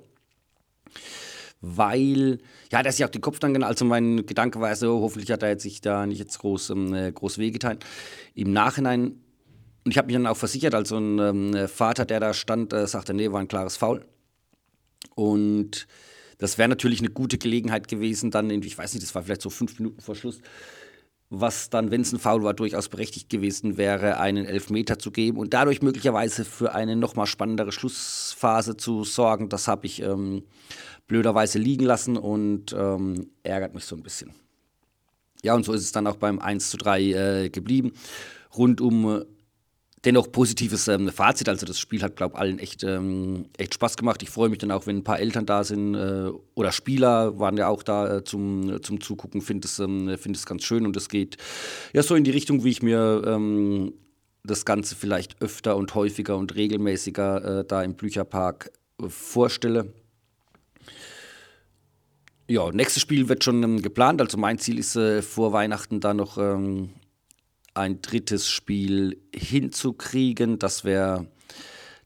Weil, 1.62 2.40
ja, 2.72 2.84
der 2.84 2.92
sich 2.92 3.04
auch 3.04 3.10
den 3.10 3.22
Kopf 3.22 3.40
dann 3.40 3.54
genau, 3.54 3.68
also 3.68 3.86
mein 3.86 4.26
Gedanke 4.26 4.60
war 4.62 4.76
so, 4.76 5.02
hoffentlich 5.02 5.32
hat 5.32 5.42
er 5.42 5.50
jetzt 5.50 5.64
sich 5.64 5.82
da 5.82 6.06
nicht 6.06 6.20
jetzt 6.20 6.38
groß, 6.40 6.70
ähm, 6.72 6.94
äh, 6.94 7.12
groß 7.12 7.38
wehgetan. 7.38 7.80
Im 8.36 8.54
Nachhinein, 8.54 9.20
und 9.84 9.92
ich 9.92 9.98
habe 9.98 10.08
mich 10.08 10.16
dann 10.16 10.28
auch 10.28 10.38
versichert, 10.38 10.76
also 10.76 10.98
ein 10.98 11.20
ähm, 11.20 11.68
Vater, 11.68 12.06
der 12.06 12.20
da 12.20 12.34
stand, 12.34 12.74
äh, 12.74 12.88
sagte, 12.88 13.14
nee, 13.14 13.32
war 13.32 13.40
ein 13.40 13.48
klares 13.48 13.78
Foul. 13.78 14.06
Und 15.16 15.88
das 16.38 16.58
wäre 16.58 16.70
natürlich 16.70 17.00
eine 17.00 17.10
gute 17.10 17.38
Gelegenheit 17.38 17.88
gewesen, 17.88 18.32
dann, 18.32 18.50
in, 18.50 18.62
ich 18.64 18.78
weiß 18.78 18.94
nicht, 18.94 19.04
das 19.04 19.16
war 19.16 19.24
vielleicht 19.24 19.42
so 19.42 19.50
fünf 19.50 19.78
Minuten 19.80 20.02
vor 20.02 20.16
Schluss, 20.16 20.40
was 21.30 21.70
dann, 21.70 21.92
wenn 21.92 22.02
es 22.02 22.14
ein 22.14 22.20
Foul 22.20 22.44
war, 22.44 22.54
durchaus 22.54 22.90
berechtigt 22.90 23.30
gewesen 23.30 23.78
wäre, 23.78 24.20
einen 24.20 24.46
Elfmeter 24.46 25.00
zu 25.00 25.12
geben 25.12 25.38
und 25.38 25.54
dadurch 25.54 25.82
möglicherweise 25.82 26.46
für 26.46 26.76
eine 26.76 26.96
nochmal 26.96 27.26
spannendere 27.26 27.72
Schlussphase 27.72 28.78
zu 28.78 29.04
sorgen. 29.04 29.50
Das 29.50 29.68
habe 29.68 29.88
ich 29.88 30.02
ähm, 30.02 30.44
blöderweise 31.08 31.58
liegen 31.60 31.86
lassen 31.86 32.18
und 32.18 32.74
ähm, 32.78 33.30
ärgert 33.44 33.74
mich 33.74 33.86
so 33.86 33.96
ein 33.96 34.04
bisschen. 34.04 34.32
Ja, 35.44 35.56
und 35.56 35.66
so 35.66 35.74
ist 35.74 35.84
es 35.84 35.92
dann 35.92 36.08
auch 36.08 36.16
beim 36.18 36.40
1 36.40 36.70
zu 36.70 36.78
3 36.78 37.02
äh, 37.02 37.50
geblieben. 37.50 37.94
Rund 38.56 38.82
um 38.82 39.26
dennoch 40.06 40.32
positives 40.32 40.88
ähm, 40.88 41.10
Fazit. 41.10 41.50
Also 41.50 41.66
das 41.66 41.80
Spiel 41.80 42.02
hat, 42.02 42.16
glaube 42.16 42.36
ich, 42.36 42.40
allen 42.40 42.60
echt, 42.60 42.84
ähm, 42.84 43.46
echt 43.58 43.74
Spaß 43.74 43.98
gemacht. 43.98 44.22
Ich 44.24 44.30
freue 44.30 44.50
mich 44.50 44.60
dann 44.60 44.72
auch, 44.72 44.86
wenn 44.88 44.98
ein 44.98 45.04
paar 45.04 45.20
Eltern 45.20 45.46
da 45.46 45.64
sind 45.64 45.96
äh, 45.96 46.30
oder 46.54 46.72
Spieler 46.72 47.40
waren 47.40 47.58
ja 47.58 47.68
auch 47.68 47.84
da 47.84 48.18
äh, 48.18 48.24
zum, 48.24 48.82
zum 48.84 49.02
Zugucken. 49.02 49.42
Finde 49.42 49.68
es, 49.68 49.80
ähm, 49.80 50.18
find 50.18 50.46
ganz 50.46 50.64
schön 50.64 50.86
und 50.86 50.96
es 50.96 51.10
geht 51.10 51.38
ja 51.94 52.04
so 52.04 52.16
in 52.16 52.24
die 52.24 52.32
Richtung, 52.32 52.64
wie 52.64 52.70
ich 52.70 52.84
mir 52.84 53.24
ähm, 53.26 53.94
das 54.44 54.66
Ganze 54.66 54.96
vielleicht 54.96 55.42
öfter 55.42 55.76
und 55.76 55.96
häufiger 55.96 56.38
und 56.38 56.56
regelmäßiger 56.56 57.60
äh, 57.60 57.66
da 57.66 57.82
im 57.84 57.96
Blücherpark 57.96 58.72
vorstelle. 59.08 59.94
Ja, 62.48 62.72
nächstes 62.72 63.02
Spiel 63.02 63.28
wird 63.28 63.44
schon 63.44 63.64
ähm, 63.64 63.82
geplant. 63.82 64.22
Also 64.22 64.38
mein 64.38 64.60
Ziel 64.60 64.78
ist 64.78 64.96
äh, 64.96 65.24
vor 65.24 65.52
Weihnachten 65.52 66.00
da 66.00 66.14
noch 66.14 66.38
ähm, 66.38 66.92
ein 67.76 68.02
drittes 68.02 68.50
Spiel 68.50 69.22
hinzukriegen. 69.34 70.60
Das 70.60 70.84
wäre 70.84 71.28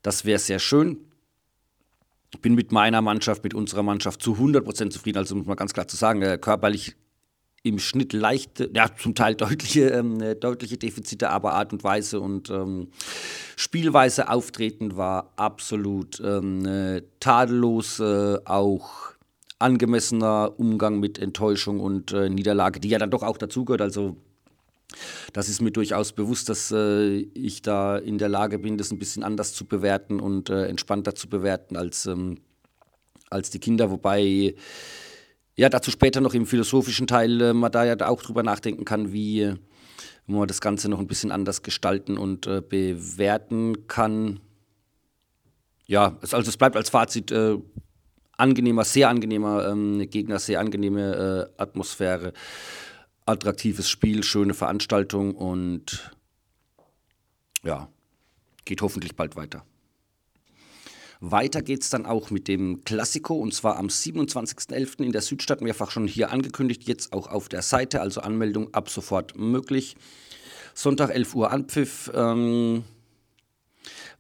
das 0.01 0.25
wär 0.25 0.39
sehr 0.39 0.59
schön. 0.59 0.97
Ich 2.31 2.41
bin 2.41 2.55
mit 2.55 2.71
meiner 2.71 3.01
Mannschaft, 3.01 3.43
mit 3.43 3.53
unserer 3.53 3.83
Mannschaft 3.83 4.21
zu 4.21 4.35
100% 4.35 4.91
zufrieden. 4.91 5.17
Also 5.17 5.35
muss 5.35 5.47
man 5.47 5.57
ganz 5.57 5.73
klar 5.73 5.87
zu 5.87 5.97
sagen, 5.97 6.21
äh, 6.21 6.37
körperlich 6.37 6.95
im 7.63 7.79
Schnitt 7.79 8.13
leichte, 8.13 8.69
ja 8.73 8.89
zum 8.95 9.15
Teil 9.15 9.35
deutliche, 9.35 9.89
ähm, 9.89 10.19
deutliche 10.39 10.77
Defizite, 10.77 11.29
aber 11.29 11.53
Art 11.53 11.73
und 11.73 11.83
Weise 11.83 12.21
und 12.21 12.49
ähm, 12.49 12.89
Spielweise 13.57 14.29
auftreten 14.29 14.95
war 14.95 15.33
absolut 15.35 16.21
ähm, 16.23 16.65
äh, 16.65 17.01
tadellos, 17.19 17.99
äh, 17.99 18.37
auch 18.45 19.13
angemessener 19.57 20.53
Umgang 20.57 20.99
mit 21.01 21.19
Enttäuschung 21.19 21.81
und 21.81 22.13
äh, 22.13 22.29
Niederlage, 22.29 22.79
die 22.79 22.89
ja 22.89 22.97
dann 22.97 23.11
doch 23.11 23.23
auch 23.23 23.37
dazugehört. 23.37 23.81
Also 23.81 24.15
das 25.33 25.49
ist 25.49 25.61
mir 25.61 25.71
durchaus 25.71 26.13
bewusst, 26.13 26.49
dass 26.49 26.71
äh, 26.71 27.17
ich 27.33 27.61
da 27.61 27.97
in 27.97 28.17
der 28.17 28.29
Lage 28.29 28.59
bin, 28.59 28.77
das 28.77 28.91
ein 28.91 28.99
bisschen 28.99 29.23
anders 29.23 29.53
zu 29.53 29.65
bewerten 29.65 30.19
und 30.19 30.49
äh, 30.49 30.65
entspannter 30.65 31.15
zu 31.15 31.29
bewerten 31.29 31.75
als, 31.75 32.05
ähm, 32.05 32.39
als 33.29 33.49
die 33.49 33.59
Kinder. 33.59 33.91
Wobei, 33.91 34.55
ja, 35.55 35.69
dazu 35.69 35.91
später 35.91 36.21
noch 36.21 36.33
im 36.33 36.45
philosophischen 36.45 37.07
Teil 37.07 37.41
äh, 37.41 37.53
man 37.53 37.71
da 37.71 37.85
ja 37.85 37.95
auch 38.07 38.21
drüber 38.21 38.43
nachdenken 38.43 38.85
kann, 38.85 39.13
wie 39.13 39.53
man 40.25 40.47
das 40.47 40.61
Ganze 40.61 40.89
noch 40.89 40.99
ein 40.99 41.07
bisschen 41.07 41.31
anders 41.31 41.61
gestalten 41.61 42.17
und 42.17 42.47
äh, 42.47 42.61
bewerten 42.61 43.87
kann. 43.87 44.39
Ja, 45.85 46.17
also 46.21 46.37
es 46.37 46.57
bleibt 46.57 46.75
als 46.75 46.89
Fazit 46.89 47.31
äh, 47.31 47.57
angenehmer, 48.37 48.85
sehr 48.85 49.09
angenehmer 49.09 49.67
ähm, 49.67 50.07
Gegner, 50.09 50.39
sehr 50.39 50.59
angenehme 50.59 51.49
äh, 51.57 51.61
Atmosphäre 51.61 52.33
attraktives 53.29 53.89
Spiel, 53.89 54.23
schöne 54.23 54.53
Veranstaltung 54.53 55.35
und 55.35 56.11
ja, 57.63 57.89
geht 58.65 58.81
hoffentlich 58.81 59.15
bald 59.15 59.35
weiter. 59.35 59.63
Weiter 61.21 61.61
geht 61.61 61.83
es 61.83 61.89
dann 61.89 62.05
auch 62.05 62.31
mit 62.31 62.47
dem 62.47 62.83
Klassiko 62.85 63.35
und 63.35 63.53
zwar 63.53 63.77
am 63.77 63.87
27.11. 63.87 65.03
in 65.03 65.11
der 65.11 65.21
Südstadt, 65.21 65.61
mehrfach 65.61 65.91
schon 65.91 66.07
hier 66.07 66.31
angekündigt, 66.31 66.87
jetzt 66.87 67.11
auch 67.11 67.27
auf 67.27 67.49
der 67.49 67.61
Seite, 67.61 68.01
also 68.01 68.21
Anmeldung 68.21 68.73
ab 68.73 68.89
sofort 68.89 69.37
möglich. 69.37 69.95
Sonntag 70.73 71.09
11 71.09 71.35
Uhr 71.35 71.51
Anpfiff. 71.51 72.09
Ähm, 72.15 72.85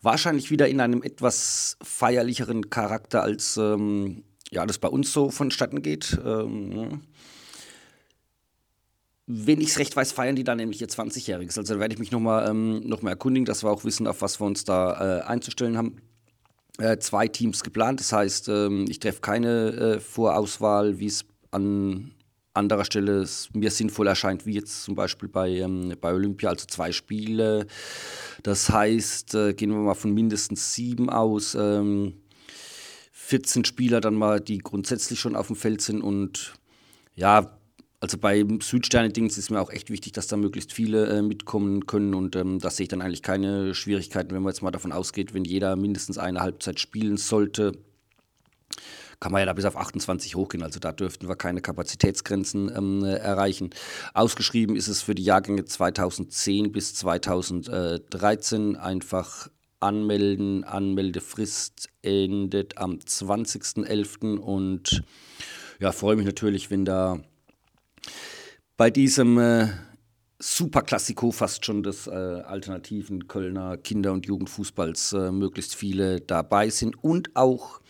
wahrscheinlich 0.01 0.51
wieder 0.51 0.67
in 0.67 0.81
einem 0.81 1.01
etwas 1.01 1.77
feierlicheren 1.81 2.69
Charakter, 2.69 3.23
als 3.23 3.55
ähm, 3.55 4.23
ja, 4.51 4.65
das 4.65 4.77
bei 4.77 4.89
uns 4.89 5.13
so 5.13 5.29
vonstatten 5.29 5.81
geht. 5.81 6.19
Ähm, 6.25 7.01
wenn 9.31 9.61
ich 9.61 9.69
es 9.69 9.77
recht 9.77 9.95
weiß, 9.95 10.11
feiern 10.11 10.35
die 10.35 10.43
dann 10.43 10.57
nämlich 10.57 10.81
ihr 10.81 10.87
20-Jähriges. 10.87 11.55
Also 11.59 11.75
da 11.75 11.79
werde 11.79 11.93
ich 11.93 11.99
mich 11.99 12.09
nochmal 12.09 12.49
ähm, 12.49 12.79
noch 12.79 13.03
erkundigen, 13.03 13.45
dass 13.45 13.63
wir 13.63 13.69
auch 13.69 13.83
wissen, 13.83 14.07
auf 14.07 14.23
was 14.23 14.41
wir 14.41 14.47
uns 14.47 14.63
da 14.63 15.19
äh, 15.19 15.21
einzustellen 15.21 15.77
haben. 15.77 15.97
Äh, 16.79 16.97
zwei 16.97 17.27
Teams 17.27 17.63
geplant, 17.63 17.99
das 17.99 18.11
heißt, 18.11 18.49
ähm, 18.49 18.85
ich 18.89 18.97
treffe 18.99 19.21
keine 19.21 19.67
äh, 19.71 19.99
Vorauswahl, 19.99 20.99
wie 20.99 21.05
es 21.05 21.25
an 21.51 22.15
anderer 22.55 22.85
Stelle 22.85 23.27
mir 23.53 23.69
sinnvoll 23.69 24.07
erscheint, 24.07 24.47
wie 24.47 24.53
jetzt 24.53 24.83
zum 24.83 24.95
Beispiel 24.95 25.29
bei, 25.29 25.49
ähm, 25.49 25.93
bei 26.01 26.11
Olympia, 26.11 26.49
also 26.49 26.65
zwei 26.65 26.91
Spiele. 26.91 27.67
Das 28.41 28.71
heißt, 28.71 29.35
äh, 29.35 29.53
gehen 29.53 29.69
wir 29.69 29.77
mal 29.77 29.93
von 29.93 30.11
mindestens 30.11 30.73
sieben 30.73 31.07
aus. 31.07 31.53
Ähm, 31.53 32.15
14 33.11 33.63
Spieler 33.63 34.01
dann 34.01 34.15
mal, 34.15 34.39
die 34.39 34.57
grundsätzlich 34.57 35.19
schon 35.19 35.35
auf 35.35 35.47
dem 35.47 35.55
Feld 35.55 35.81
sind 35.81 36.01
und 36.01 36.55
ja, 37.15 37.58
also 38.01 38.17
beim 38.17 38.61
Südsterne-Dings 38.61 39.37
ist 39.37 39.49
mir 39.49 39.59
auch 39.59 39.69
echt 39.69 39.89
wichtig, 39.89 40.13
dass 40.13 40.27
da 40.27 40.37
möglichst 40.37 40.71
viele 40.71 41.07
äh, 41.07 41.21
mitkommen 41.21 41.85
können 41.85 42.13
und 42.13 42.35
ähm, 42.35 42.59
da 42.59 42.69
sehe 42.69 42.85
ich 42.85 42.89
dann 42.89 43.01
eigentlich 43.01 43.23
keine 43.23 43.75
Schwierigkeiten, 43.75 44.31
wenn 44.31 44.41
man 44.41 44.53
jetzt 44.53 44.61
mal 44.61 44.71
davon 44.71 44.91
ausgeht, 44.91 45.33
wenn 45.33 45.43
jeder 45.43 45.75
mindestens 45.75 46.17
eine 46.17 46.39
Halbzeit 46.39 46.79
spielen 46.79 47.17
sollte, 47.17 47.73
kann 49.19 49.33
man 49.33 49.39
ja 49.39 49.47
da 49.47 49.53
bis 49.53 49.65
auf 49.65 49.75
28 49.75 50.35
hochgehen. 50.35 50.63
Also 50.63 50.79
da 50.79 50.93
dürften 50.93 51.27
wir 51.27 51.35
keine 51.35 51.59
Kapazitätsgrenzen 51.61 52.71
ähm, 52.73 53.03
erreichen. 53.03 53.71
Ausgeschrieben 54.13 54.77
ist 54.77 54.87
es 54.87 55.01
für 55.01 55.13
die 55.13 55.25
Jahrgänge 55.25 55.65
2010 55.65 56.71
bis 56.71 56.95
2013 56.95 58.77
einfach 58.77 59.49
anmelden. 59.81 60.63
Anmeldefrist 60.63 61.89
endet 62.01 62.77
am 62.77 62.93
20.11. 62.93 64.37
und 64.37 65.03
ja, 65.79 65.91
freue 65.91 66.15
mich 66.15 66.25
natürlich, 66.25 66.71
wenn 66.71 66.85
da 66.85 67.19
bei 68.79 68.89
diesem 68.89 69.37
äh, 69.37 69.67
Superklassiko 70.39 71.31
fast 71.31 71.65
schon 71.65 71.83
des 71.83 72.07
äh, 72.07 72.11
alternativen 72.11 73.27
Kölner 73.27 73.75
Kinder- 73.75 74.13
und 74.13 74.25
Jugendfußballs 74.25 75.11
äh, 75.11 75.31
möglichst 75.33 75.75
viele 75.75 76.21
dabei 76.21 76.69
sind 76.69 77.03
und 77.03 77.35
auch 77.35 77.81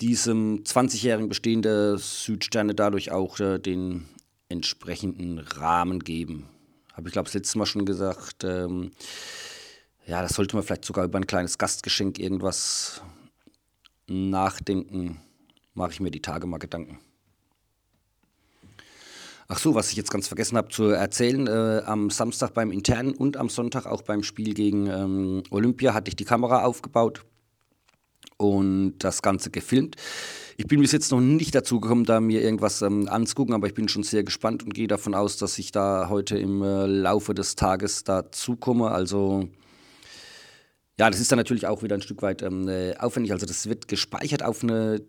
diesem 0.00 0.62
20-jährigen 0.62 1.28
Bestehen 1.28 1.62
der 1.62 1.98
Südsterne 1.98 2.76
dadurch 2.76 3.10
auch 3.10 3.40
äh, 3.40 3.58
den 3.58 4.06
entsprechenden 4.48 5.40
Rahmen 5.40 5.98
geben. 5.98 6.46
Habe 6.92 7.08
ich 7.08 7.12
glaube 7.12 7.26
das 7.26 7.34
letzte 7.34 7.58
Mal 7.58 7.66
schon 7.66 7.86
gesagt. 7.86 8.44
Ähm, 8.44 8.92
ja, 10.06 10.22
das 10.22 10.34
sollte 10.34 10.54
man 10.54 10.64
vielleicht 10.64 10.84
sogar 10.84 11.06
über 11.06 11.18
ein 11.18 11.26
kleines 11.26 11.58
Gastgeschenk 11.58 12.20
irgendwas 12.20 13.02
nachdenken. 14.06 15.20
Mache 15.74 15.90
ich 15.90 15.98
mir 15.98 16.12
die 16.12 16.22
Tage 16.22 16.46
mal 16.46 16.58
Gedanken. 16.58 17.00
Ach 19.52 19.58
so, 19.58 19.74
was 19.74 19.90
ich 19.90 19.96
jetzt 19.96 20.12
ganz 20.12 20.28
vergessen 20.28 20.56
habe 20.56 20.68
zu 20.68 20.84
erzählen, 20.84 21.48
äh, 21.48 21.82
am 21.84 22.08
Samstag 22.10 22.54
beim 22.54 22.70
Internen 22.70 23.12
und 23.12 23.36
am 23.36 23.48
Sonntag 23.48 23.84
auch 23.84 24.02
beim 24.02 24.22
Spiel 24.22 24.54
gegen 24.54 24.86
ähm, 24.86 25.42
Olympia 25.50 25.92
hatte 25.92 26.08
ich 26.08 26.14
die 26.14 26.24
Kamera 26.24 26.62
aufgebaut 26.62 27.24
und 28.36 28.98
das 28.98 29.22
Ganze 29.22 29.50
gefilmt. 29.50 29.96
Ich 30.56 30.68
bin 30.68 30.80
bis 30.80 30.92
jetzt 30.92 31.10
noch 31.10 31.20
nicht 31.20 31.52
dazu 31.52 31.80
gekommen, 31.80 32.04
da 32.04 32.20
mir 32.20 32.42
irgendwas 32.42 32.80
ähm, 32.82 33.08
anzugucken, 33.08 33.52
aber 33.52 33.66
ich 33.66 33.74
bin 33.74 33.88
schon 33.88 34.04
sehr 34.04 34.22
gespannt 34.22 34.62
und 34.62 34.72
gehe 34.72 34.86
davon 34.86 35.16
aus, 35.16 35.36
dass 35.36 35.58
ich 35.58 35.72
da 35.72 36.08
heute 36.08 36.38
im 36.38 36.62
äh, 36.62 36.86
Laufe 36.86 37.34
des 37.34 37.56
Tages 37.56 38.04
dazu 38.04 38.54
komme. 38.54 38.92
Also 38.92 39.48
ja, 40.96 41.10
das 41.10 41.18
ist 41.18 41.32
dann 41.32 41.38
natürlich 41.38 41.66
auch 41.66 41.82
wieder 41.82 41.96
ein 41.96 42.02
Stück 42.02 42.22
weit 42.22 42.42
ähm, 42.42 42.68
äh, 42.68 42.94
aufwendig. 42.98 43.32
Also 43.32 43.46
das 43.46 43.68
wird 43.68 43.88
gespeichert 43.88 44.44
auf 44.44 44.62
eine 44.62 45.02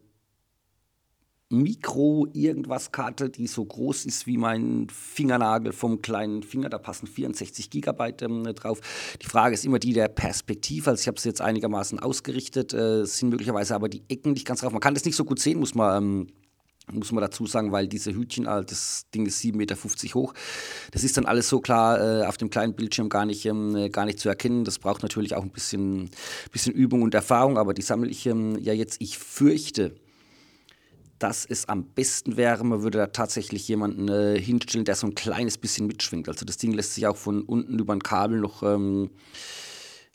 Mikro-Irgendwas-Karte, 1.52 3.30
die 3.30 3.48
so 3.48 3.64
groß 3.64 4.06
ist 4.06 4.28
wie 4.28 4.38
mein 4.38 4.88
Fingernagel 4.90 5.74
vom 5.74 6.02
kleinen 6.02 6.44
Finger. 6.44 6.70
Da 6.70 6.78
passen 6.78 7.08
64 7.08 7.70
Gigabyte 7.70 8.24
ähm, 8.24 8.44
drauf. 8.56 8.80
Die 9.22 9.28
Frage 9.28 9.54
ist 9.54 9.66
immer 9.66 9.80
die 9.80 9.94
der 9.94 10.08
Perspektive. 10.08 10.90
Also 10.90 11.02
ich 11.02 11.08
habe 11.08 11.18
es 11.18 11.24
jetzt 11.24 11.42
einigermaßen 11.42 12.00
ausgerichtet, 12.00 12.74
äh, 12.74 13.06
sind 13.06 13.30
möglicherweise 13.30 13.76
aber 13.76 13.90
die 13.90 14.04
Ecken 14.10 14.34
nicht 14.34 14.48
ganz 14.48 14.62
drauf. 14.62 14.72
Man 14.72 14.82
kann 14.82 14.94
das 14.94 15.06
nicht 15.06 15.16
so 15.16 15.26
gut 15.26 15.40
sehen, 15.40 15.60
muss 15.60 15.76
man. 15.76 16.04
Ähm, 16.04 16.28
muss 16.92 17.12
man 17.12 17.22
dazu 17.22 17.46
sagen, 17.46 17.72
weil 17.72 17.88
diese 17.88 18.14
Hütchen, 18.14 18.46
äh, 18.46 18.64
das 18.66 19.06
Ding 19.14 19.26
ist 19.26 19.40
7,50 19.42 19.56
Meter 19.56 19.76
hoch. 20.16 20.34
Das 20.92 21.04
ist 21.04 21.18
dann 21.18 21.26
alles 21.26 21.48
so 21.48 21.60
klar 21.62 22.22
äh, 22.22 22.26
auf 22.26 22.38
dem 22.38 22.50
kleinen 22.50 22.74
Bildschirm 22.74 23.10
gar 23.10 23.26
nicht, 23.26 23.46
ähm, 23.46 23.76
äh, 23.76 23.90
gar 23.90 24.06
nicht 24.06 24.20
zu 24.20 24.30
erkennen. 24.30 24.66
Das 24.66 24.80
braucht 24.80 25.04
natürlich 25.04 25.36
auch 25.36 25.44
ein 25.44 25.52
bisschen, 25.52 26.10
bisschen 26.52 26.74
Übung 26.74 27.02
und 27.04 27.14
Erfahrung, 27.14 27.58
aber 27.58 27.74
die 27.74 27.82
sammle 27.82 28.10
ich 28.10 28.26
ähm, 28.26 28.58
ja 28.60 28.74
jetzt. 28.74 28.98
Ich 29.00 29.18
fürchte, 29.18 29.96
dass 31.22 31.46
es 31.46 31.70
am 31.70 31.86
besten 31.86 32.36
wäre, 32.36 32.64
man 32.64 32.82
würde 32.82 32.98
da 32.98 33.08
tatsächlich 33.08 33.68
jemanden 33.68 34.08
äh, 34.08 34.40
hinstellen, 34.40 34.86
der 34.86 34.96
so 34.96 35.06
ein 35.06 35.14
kleines 35.14 35.60
bisschen 35.60 35.86
mitschwingt. 35.86 36.28
Also 36.28 36.46
das 36.46 36.58
Ding 36.58 36.72
lässt 36.72 36.96
sich 36.96 37.06
auch 37.06 37.16
von 37.16 37.44
unten 37.44 37.78
über 37.78 37.94
ein 37.94 38.02
Kabel 38.02 38.40
noch 38.40 38.64
ähm, 38.64 39.12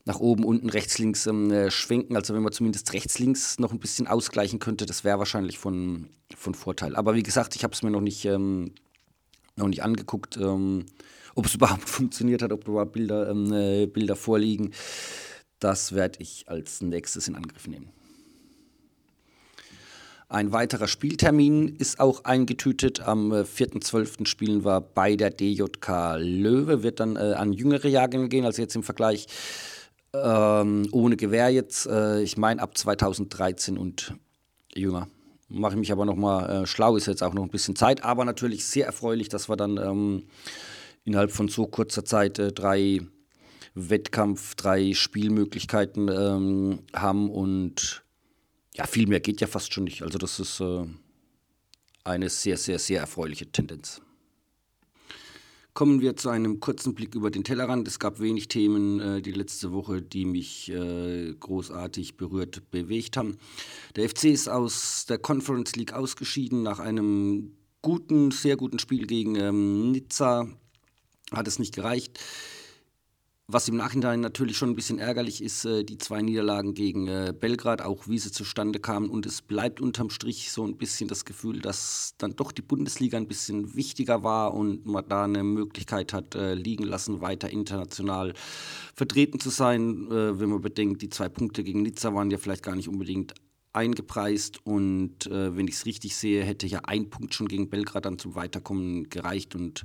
nach 0.04 0.18
oben, 0.18 0.44
unten, 0.44 0.68
rechts, 0.68 0.98
links 0.98 1.26
ähm, 1.26 1.52
äh, 1.52 1.70
schwenken. 1.70 2.16
Also 2.16 2.34
wenn 2.34 2.42
man 2.42 2.52
zumindest 2.52 2.92
rechts, 2.92 3.20
links 3.20 3.60
noch 3.60 3.72
ein 3.72 3.78
bisschen 3.78 4.08
ausgleichen 4.08 4.58
könnte, 4.58 4.84
das 4.84 5.04
wäre 5.04 5.20
wahrscheinlich 5.20 5.58
von, 5.58 6.08
von 6.36 6.54
Vorteil. 6.54 6.96
Aber 6.96 7.14
wie 7.14 7.22
gesagt, 7.22 7.54
ich 7.54 7.62
habe 7.62 7.72
es 7.72 7.84
mir 7.84 7.90
noch 7.90 8.00
nicht, 8.00 8.24
ähm, 8.24 8.72
noch 9.54 9.68
nicht 9.68 9.84
angeguckt, 9.84 10.36
ähm, 10.38 10.86
ob 11.36 11.46
es 11.46 11.54
überhaupt 11.56 11.88
funktioniert 11.88 12.42
hat, 12.42 12.52
ob 12.52 12.66
überhaupt 12.66 12.92
Bilder, 12.92 13.30
ähm, 13.30 13.52
äh, 13.52 13.86
Bilder 13.86 14.16
vorliegen. 14.16 14.72
Das 15.60 15.92
werde 15.92 16.20
ich 16.20 16.48
als 16.48 16.80
nächstes 16.80 17.28
in 17.28 17.36
Angriff 17.36 17.68
nehmen. 17.68 17.90
Ein 20.28 20.50
weiterer 20.50 20.88
Spieltermin 20.88 21.76
ist 21.76 22.00
auch 22.00 22.24
eingetütet. 22.24 23.00
Am 23.00 23.32
4.12. 23.32 24.22
Äh, 24.22 24.26
spielen 24.26 24.64
wir 24.64 24.80
bei 24.80 25.14
der 25.14 25.30
DJK 25.30 26.16
Löwe. 26.18 26.82
Wird 26.82 26.98
dann 26.98 27.14
äh, 27.14 27.34
an 27.36 27.52
jüngere 27.52 27.86
Jahrgänge 27.86 28.28
gehen, 28.28 28.44
also 28.44 28.60
jetzt 28.60 28.74
im 28.74 28.82
Vergleich 28.82 29.28
ähm, 30.12 30.88
ohne 30.90 31.16
Gewehr 31.16 31.50
jetzt. 31.50 31.86
Äh, 31.86 32.22
ich 32.22 32.36
meine 32.36 32.60
ab 32.60 32.76
2013 32.76 33.78
und 33.78 34.14
jünger. 34.74 35.06
Mache 35.48 35.74
ich 35.74 35.78
mich 35.78 35.92
aber 35.92 36.04
nochmal 36.04 36.62
äh, 36.62 36.66
schlau, 36.66 36.96
ist 36.96 37.06
jetzt 37.06 37.22
auch 37.22 37.32
noch 37.32 37.44
ein 37.44 37.50
bisschen 37.50 37.76
Zeit, 37.76 38.02
aber 38.02 38.24
natürlich 38.24 38.64
sehr 38.66 38.86
erfreulich, 38.86 39.28
dass 39.28 39.48
wir 39.48 39.56
dann 39.56 39.76
ähm, 39.76 40.24
innerhalb 41.04 41.30
von 41.30 41.46
so 41.46 41.66
kurzer 41.68 42.04
Zeit 42.04 42.40
äh, 42.40 42.50
drei 42.50 43.00
Wettkampf, 43.74 44.56
drei 44.56 44.92
Spielmöglichkeiten 44.92 46.08
ähm, 46.08 46.78
haben 46.92 47.30
und 47.30 48.02
ja, 48.76 48.86
viel 48.86 49.06
mehr 49.06 49.20
geht 49.20 49.40
ja 49.40 49.46
fast 49.46 49.72
schon 49.72 49.84
nicht. 49.84 50.02
Also 50.02 50.18
das 50.18 50.38
ist 50.38 50.60
äh, 50.60 50.84
eine 52.04 52.28
sehr, 52.28 52.56
sehr, 52.56 52.78
sehr 52.78 53.00
erfreuliche 53.00 53.50
Tendenz. 53.50 54.02
Kommen 55.72 56.00
wir 56.00 56.16
zu 56.16 56.30
einem 56.30 56.60
kurzen 56.60 56.94
Blick 56.94 57.14
über 57.14 57.30
den 57.30 57.44
Tellerrand. 57.44 57.86
Es 57.86 57.98
gab 57.98 58.18
wenig 58.20 58.48
Themen 58.48 59.00
äh, 59.00 59.22
die 59.22 59.32
letzte 59.32 59.72
Woche, 59.72 60.00
die 60.00 60.24
mich 60.24 60.70
äh, 60.70 61.34
großartig 61.38 62.16
berührt, 62.16 62.70
bewegt 62.70 63.16
haben. 63.16 63.38
Der 63.94 64.08
FC 64.08 64.24
ist 64.24 64.48
aus 64.48 65.06
der 65.06 65.18
Conference 65.18 65.76
League 65.76 65.92
ausgeschieden 65.92 66.62
nach 66.62 66.78
einem 66.78 67.56
guten, 67.82 68.30
sehr 68.30 68.56
guten 68.56 68.78
Spiel 68.78 69.06
gegen 69.06 69.36
ähm, 69.36 69.92
Nizza. 69.92 70.48
Hat 71.32 71.48
es 71.48 71.58
nicht 71.58 71.74
gereicht. 71.74 72.18
Was 73.48 73.68
im 73.68 73.76
Nachhinein 73.76 74.22
natürlich 74.22 74.56
schon 74.56 74.70
ein 74.70 74.74
bisschen 74.74 74.98
ärgerlich 74.98 75.40
ist, 75.40 75.64
äh, 75.66 75.84
die 75.84 75.98
zwei 75.98 76.20
Niederlagen 76.20 76.74
gegen 76.74 77.06
äh, 77.06 77.32
Belgrad, 77.38 77.80
auch 77.80 78.08
wie 78.08 78.18
sie 78.18 78.32
zustande 78.32 78.80
kamen. 78.80 79.08
Und 79.08 79.24
es 79.24 79.40
bleibt 79.40 79.80
unterm 79.80 80.10
Strich 80.10 80.50
so 80.50 80.66
ein 80.66 80.76
bisschen 80.76 81.06
das 81.06 81.24
Gefühl, 81.24 81.60
dass 81.60 82.14
dann 82.18 82.34
doch 82.34 82.50
die 82.50 82.62
Bundesliga 82.62 83.16
ein 83.16 83.28
bisschen 83.28 83.76
wichtiger 83.76 84.24
war 84.24 84.52
und 84.52 84.84
man 84.84 85.08
da 85.08 85.22
eine 85.22 85.44
Möglichkeit 85.44 86.12
hat 86.12 86.34
äh, 86.34 86.54
liegen 86.54 86.82
lassen, 86.82 87.20
weiter 87.20 87.48
international 87.48 88.34
vertreten 88.96 89.38
zu 89.38 89.50
sein. 89.50 90.08
wenn 90.08 90.48
man 90.48 90.60
bedenkt, 90.60 91.02
die 91.02 91.10
zwei 91.10 91.28
Punkte 91.28 91.62
gegen 91.62 91.82
Nizza 91.82 92.14
waren 92.14 92.30
ja 92.30 92.38
vielleicht 92.38 92.64
gar 92.64 92.74
nicht 92.74 92.88
unbedingt 92.88 93.34
eingepreist 93.72 94.64
und 94.64 95.28
wenn 95.28 95.68
ich 95.68 95.74
es 95.74 95.84
richtig 95.84 96.16
sehe, 96.16 96.42
hätte 96.42 96.66
ja 96.66 96.80
ein 96.84 97.10
Punkt 97.10 97.34
schon 97.34 97.46
gegen 97.46 97.68
Belgrad 97.68 98.06
dann 98.06 98.18
zum 98.18 98.34
Weiterkommen 98.34 99.10
gereicht. 99.10 99.54
Und 99.54 99.84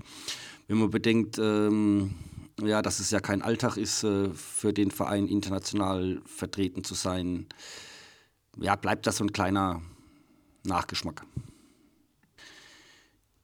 wenn 0.68 0.78
man 0.78 0.90
bedenkt, 0.92 1.38
ähm, 1.40 2.12
ja, 2.60 2.82
dass 2.82 3.00
es 3.00 3.12
ja 3.12 3.20
kein 3.20 3.42
Alltag 3.42 3.78
ist, 3.78 4.04
äh, 4.04 4.30
für 4.34 4.74
den 4.74 4.92
Verein 4.92 5.28
international 5.28 6.22
vertreten 6.26 6.84
zu 6.84 6.94
sein, 6.94 7.48
ja, 8.60 8.76
bleibt 8.76 9.08
das 9.08 9.18
so 9.18 9.24
ein 9.24 9.34
kleiner 9.34 9.82
Nachgeschmack. 10.64 11.26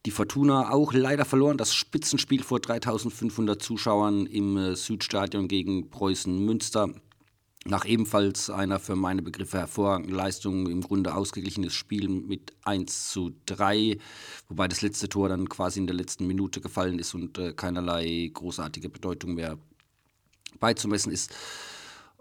Die 0.05 0.11
Fortuna 0.11 0.71
auch 0.71 0.93
leider 0.93 1.25
verloren. 1.25 1.57
Das 1.57 1.73
Spitzenspiel 1.73 2.41
vor 2.41 2.59
3500 2.59 3.61
Zuschauern 3.61 4.25
im 4.25 4.55
äh, 4.55 4.75
Südstadion 4.75 5.47
gegen 5.47 5.89
Preußen 5.89 6.45
Münster 6.45 6.93
nach 7.65 7.85
ebenfalls 7.85 8.49
einer 8.49 8.79
für 8.79 8.95
meine 8.95 9.21
Begriffe 9.21 9.57
hervorragenden 9.57 10.15
Leistung 10.15 10.67
im 10.67 10.81
Grunde 10.81 11.15
ausgeglichenes 11.15 11.73
Spiel 11.73 12.07
mit 12.07 12.53
1 12.63 13.09
zu 13.09 13.33
3, 13.45 13.97
wobei 14.47 14.67
das 14.67 14.81
letzte 14.81 15.09
Tor 15.09 15.29
dann 15.29 15.49
quasi 15.49 15.79
in 15.79 15.87
der 15.87 15.95
letzten 15.95 16.27
Minute 16.27 16.61
gefallen 16.61 16.99
ist 16.99 17.13
und 17.13 17.37
äh, 17.37 17.53
keinerlei 17.53 18.29
großartige 18.33 18.89
Bedeutung 18.89 19.35
mehr 19.35 19.57
beizumessen 20.59 21.11
ist. 21.11 21.33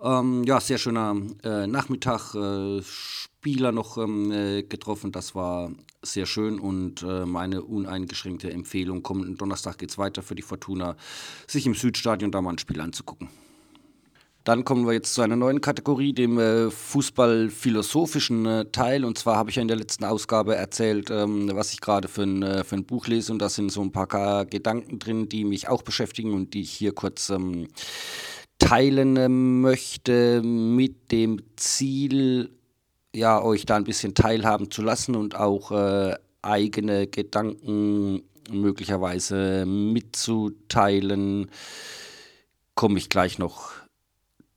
Ähm, 0.02 0.44
ja, 0.44 0.60
sehr 0.60 0.78
schöner 0.78 1.16
äh, 1.42 1.66
Nachmittag, 1.66 2.34
äh, 2.34 2.82
Spieler 2.82 3.72
noch 3.72 3.96
ähm, 3.96 4.30
äh, 4.30 4.62
getroffen, 4.62 5.10
das 5.10 5.34
war 5.34 5.70
sehr 6.02 6.26
schön 6.26 6.58
und 6.58 7.02
äh, 7.02 7.24
meine 7.24 7.62
uneingeschränkte 7.62 8.50
Empfehlung, 8.50 9.02
kommenden 9.02 9.36
Donnerstag 9.36 9.78
geht 9.78 9.90
es 9.90 9.98
weiter 9.98 10.22
für 10.22 10.34
die 10.34 10.42
Fortuna, 10.42 10.96
sich 11.46 11.66
im 11.66 11.74
Südstadion 11.74 12.30
da 12.30 12.42
mal 12.42 12.50
ein 12.50 12.58
Spiel 12.58 12.80
anzugucken. 12.80 13.28
Dann 14.46 14.64
kommen 14.64 14.86
wir 14.86 14.92
jetzt 14.92 15.12
zu 15.12 15.22
einer 15.22 15.34
neuen 15.34 15.60
Kategorie, 15.60 16.12
dem 16.12 16.38
äh, 16.38 16.70
fußballphilosophischen 16.70 18.46
äh, 18.46 18.64
Teil. 18.66 19.04
Und 19.04 19.18
zwar 19.18 19.34
habe 19.34 19.50
ich 19.50 19.56
ja 19.56 19.62
in 19.62 19.66
der 19.66 19.76
letzten 19.76 20.04
Ausgabe 20.04 20.54
erzählt, 20.54 21.10
ähm, 21.10 21.50
was 21.52 21.72
ich 21.72 21.80
gerade 21.80 22.06
für, 22.06 22.22
ein, 22.22 22.44
äh, 22.44 22.62
für 22.62 22.76
ein 22.76 22.84
Buch 22.84 23.08
lese. 23.08 23.32
Und 23.32 23.40
da 23.40 23.48
sind 23.48 23.72
so 23.72 23.82
ein 23.82 23.90
paar 23.90 24.44
Gedanken 24.44 25.00
drin, 25.00 25.28
die 25.28 25.44
mich 25.44 25.68
auch 25.68 25.82
beschäftigen 25.82 26.32
und 26.32 26.54
die 26.54 26.60
ich 26.60 26.70
hier 26.70 26.94
kurz 26.94 27.28
ähm, 27.30 27.66
teilen 28.60 29.16
äh, 29.16 29.28
möchte 29.28 30.42
mit 30.42 31.10
dem 31.10 31.42
Ziel, 31.56 32.50
ja, 33.12 33.42
euch 33.42 33.66
da 33.66 33.74
ein 33.74 33.82
bisschen 33.82 34.14
teilhaben 34.14 34.70
zu 34.70 34.80
lassen 34.80 35.16
und 35.16 35.34
auch 35.34 35.72
äh, 35.72 36.14
eigene 36.42 37.08
Gedanken 37.08 38.22
möglicherweise 38.52 39.66
mitzuteilen, 39.66 41.50
komme 42.76 42.98
ich 42.98 43.08
gleich 43.08 43.38
noch 43.38 43.75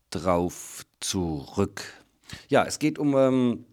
drauf 0.10 0.86
zurück. 1.00 1.82
Ja, 2.48 2.66
es 2.66 2.80
geht 2.80 3.00
um 3.00 3.16
ähm, 3.16 3.66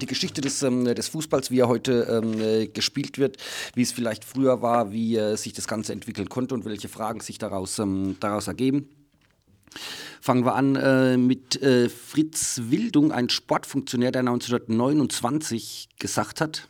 die 0.00 0.06
Geschichte 0.06 0.40
des, 0.40 0.62
ähm, 0.62 0.84
des 0.84 1.08
Fußballs, 1.08 1.50
wie 1.50 1.60
er 1.60 1.68
heute 1.68 2.22
ähm, 2.22 2.40
äh, 2.40 2.66
gespielt 2.66 3.18
wird, 3.18 3.36
wie 3.74 3.82
es 3.82 3.92
vielleicht 3.92 4.24
früher 4.24 4.62
war, 4.62 4.92
wie 4.92 5.16
äh, 5.16 5.36
sich 5.36 5.52
das 5.52 5.66
Ganze 5.66 5.92
entwickeln 5.92 6.28
konnte 6.28 6.54
und 6.54 6.64
welche 6.64 6.88
Fragen 6.88 7.20
sich 7.20 7.38
daraus, 7.38 7.78
ähm, 7.78 8.16
daraus 8.20 8.48
ergeben. 8.48 8.88
Fangen 10.20 10.44
wir 10.44 10.54
an 10.54 10.76
äh, 10.76 11.16
mit 11.16 11.60
äh, 11.62 11.88
Fritz 11.88 12.62
Wildung, 12.64 13.12
ein 13.12 13.28
Sportfunktionär, 13.28 14.12
der 14.12 14.20
1929 14.20 15.88
gesagt 15.98 16.40
hat, 16.40 16.68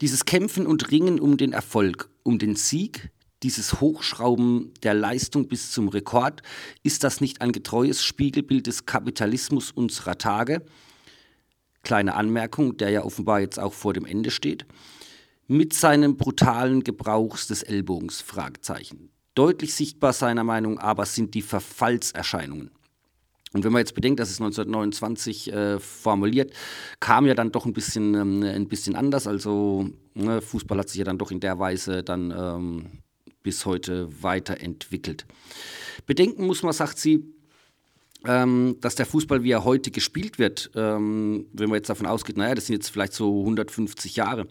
dieses 0.00 0.24
Kämpfen 0.24 0.66
und 0.66 0.90
Ringen 0.90 1.20
um 1.20 1.36
den 1.36 1.52
Erfolg, 1.52 2.08
um 2.22 2.38
den 2.38 2.56
Sieg, 2.56 3.10
dieses 3.42 3.80
Hochschrauben 3.80 4.72
der 4.82 4.94
Leistung 4.94 5.48
bis 5.48 5.70
zum 5.70 5.88
Rekord, 5.88 6.42
ist 6.82 7.04
das 7.04 7.20
nicht 7.20 7.40
ein 7.40 7.52
getreues 7.52 8.02
Spiegelbild 8.02 8.66
des 8.66 8.86
Kapitalismus 8.86 9.70
unserer 9.70 10.18
Tage? 10.18 10.62
Kleine 11.82 12.14
Anmerkung, 12.14 12.76
der 12.76 12.90
ja 12.90 13.02
offenbar 13.02 13.40
jetzt 13.40 13.58
auch 13.58 13.72
vor 13.72 13.92
dem 13.92 14.04
Ende 14.04 14.30
steht. 14.30 14.66
Mit 15.48 15.74
seinem 15.74 16.16
brutalen 16.16 16.84
Gebrauchs 16.84 17.48
des 17.48 17.62
Ellbogens? 17.62 18.20
Fragezeichen. 18.20 19.10
Deutlich 19.34 19.74
sichtbar 19.74 20.12
seiner 20.12 20.44
Meinung 20.44 20.78
aber 20.78 21.06
sind 21.06 21.34
die 21.34 21.42
Verfallserscheinungen. 21.42 22.70
Und 23.52 23.64
wenn 23.64 23.72
man 23.72 23.80
jetzt 23.80 23.94
bedenkt, 23.94 24.18
das 24.18 24.30
ist 24.30 24.40
1929 24.40 25.52
äh, 25.52 25.78
formuliert, 25.78 26.52
kam 27.00 27.26
ja 27.26 27.34
dann 27.34 27.52
doch 27.52 27.66
ein 27.66 27.72
bisschen, 27.72 28.14
ähm, 28.14 28.42
ein 28.42 28.68
bisschen 28.68 28.96
anders. 28.96 29.26
Also 29.26 29.90
ne, 30.14 30.40
Fußball 30.40 30.78
hat 30.78 30.88
sich 30.88 30.98
ja 30.98 31.04
dann 31.04 31.18
doch 31.18 31.30
in 31.30 31.40
der 31.40 31.58
Weise 31.58 32.02
dann 32.02 32.30
ähm, 32.30 32.86
bis 33.42 33.66
heute 33.66 34.08
weiterentwickelt. 34.22 35.26
Bedenken 36.06 36.46
muss 36.46 36.62
man, 36.62 36.72
sagt 36.72 36.98
sie, 36.98 37.24
ähm, 38.24 38.76
dass 38.80 38.94
der 38.94 39.06
Fußball, 39.06 39.42
wie 39.42 39.50
er 39.50 39.64
heute 39.64 39.90
gespielt 39.90 40.38
wird, 40.38 40.70
ähm, 40.74 41.46
wenn 41.52 41.68
man 41.68 41.76
jetzt 41.76 41.90
davon 41.90 42.06
ausgeht, 42.06 42.36
naja, 42.36 42.54
das 42.54 42.66
sind 42.66 42.74
jetzt 42.74 42.90
vielleicht 42.90 43.14
so 43.14 43.40
150 43.40 44.16
Jahre, 44.16 44.46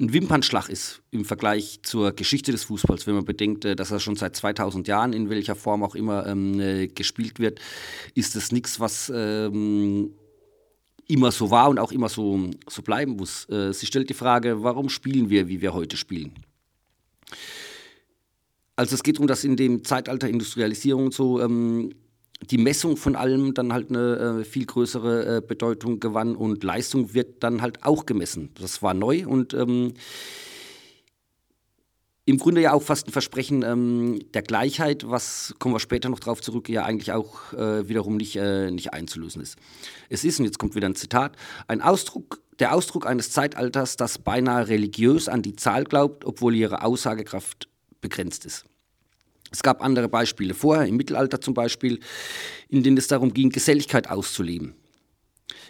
ein 0.00 0.14
Wimpernschlag 0.14 0.70
ist 0.70 1.02
im 1.10 1.26
Vergleich 1.26 1.80
zur 1.82 2.12
Geschichte 2.12 2.52
des 2.52 2.64
Fußballs, 2.64 3.06
wenn 3.06 3.14
man 3.14 3.24
bedenkt, 3.26 3.64
äh, 3.66 3.76
dass 3.76 3.90
er 3.90 4.00
schon 4.00 4.16
seit 4.16 4.34
2000 4.34 4.88
Jahren 4.88 5.12
in 5.12 5.28
welcher 5.28 5.54
Form 5.54 5.82
auch 5.82 5.94
immer 5.94 6.26
ähm, 6.26 6.58
äh, 6.58 6.86
gespielt 6.88 7.38
wird, 7.38 7.60
ist 8.14 8.34
das 8.34 8.50
nichts, 8.50 8.80
was 8.80 9.12
ähm, 9.14 10.14
immer 11.06 11.32
so 11.32 11.50
war 11.50 11.68
und 11.68 11.78
auch 11.78 11.92
immer 11.92 12.08
so, 12.08 12.48
so 12.68 12.82
bleiben 12.82 13.16
muss. 13.16 13.48
Äh, 13.50 13.72
sie 13.72 13.86
stellt 13.86 14.08
die 14.08 14.14
Frage, 14.14 14.62
warum 14.62 14.88
spielen 14.88 15.28
wir, 15.28 15.48
wie 15.48 15.60
wir 15.60 15.74
heute 15.74 15.96
spielen? 15.96 16.32
Also 18.76 18.94
es 18.94 19.02
geht 19.02 19.16
darum, 19.16 19.26
dass 19.26 19.44
in 19.44 19.56
dem 19.56 19.84
Zeitalter 19.84 20.28
Industrialisierung 20.28 21.12
so 21.12 21.40
ähm, 21.40 21.92
die 22.42 22.58
Messung 22.58 22.96
von 22.96 23.16
allem 23.16 23.52
dann 23.52 23.72
halt 23.72 23.90
eine 23.90 24.40
äh, 24.40 24.44
viel 24.44 24.64
größere 24.64 25.36
äh, 25.36 25.40
Bedeutung 25.46 26.00
gewann 26.00 26.34
und 26.34 26.64
Leistung 26.64 27.12
wird 27.12 27.42
dann 27.42 27.60
halt 27.60 27.84
auch 27.84 28.06
gemessen. 28.06 28.50
Das 28.58 28.82
war 28.82 28.94
neu 28.94 29.26
und 29.26 29.52
ähm, 29.52 29.92
im 32.30 32.38
Grunde 32.38 32.60
ja 32.60 32.72
auch 32.72 32.82
fast 32.82 33.08
ein 33.08 33.12
Versprechen 33.12 33.62
ähm, 33.62 34.20
der 34.34 34.42
Gleichheit, 34.42 35.08
was, 35.08 35.54
kommen 35.58 35.74
wir 35.74 35.80
später 35.80 36.08
noch 36.08 36.20
drauf 36.20 36.40
zurück, 36.40 36.68
ja 36.68 36.84
eigentlich 36.84 37.12
auch 37.12 37.52
äh, 37.54 37.88
wiederum 37.88 38.16
nicht, 38.16 38.36
äh, 38.36 38.70
nicht 38.70 38.92
einzulösen 38.92 39.42
ist. 39.42 39.56
Es 40.08 40.24
ist, 40.24 40.38
und 40.38 40.44
jetzt 40.44 40.58
kommt 40.58 40.74
wieder 40.74 40.88
ein 40.88 40.94
Zitat, 40.94 41.36
ein 41.66 41.82
Ausdruck, 41.82 42.39
der 42.60 42.74
Ausdruck 42.74 43.06
eines 43.06 43.32
Zeitalters, 43.32 43.96
das 43.96 44.18
beinahe 44.18 44.68
religiös 44.68 45.28
an 45.28 45.42
die 45.42 45.56
Zahl 45.56 45.84
glaubt, 45.84 46.24
obwohl 46.24 46.54
ihre 46.54 46.82
Aussagekraft 46.82 47.68
begrenzt 48.00 48.44
ist. 48.44 48.64
Es 49.50 49.62
gab 49.62 49.82
andere 49.82 50.08
Beispiele 50.08 50.54
vorher, 50.54 50.86
im 50.86 50.96
Mittelalter 50.96 51.40
zum 51.40 51.54
Beispiel, 51.54 51.98
in 52.68 52.82
denen 52.82 52.96
es 52.96 53.08
darum 53.08 53.34
ging, 53.34 53.50
Geselligkeit 53.50 54.08
auszuleben. 54.08 54.74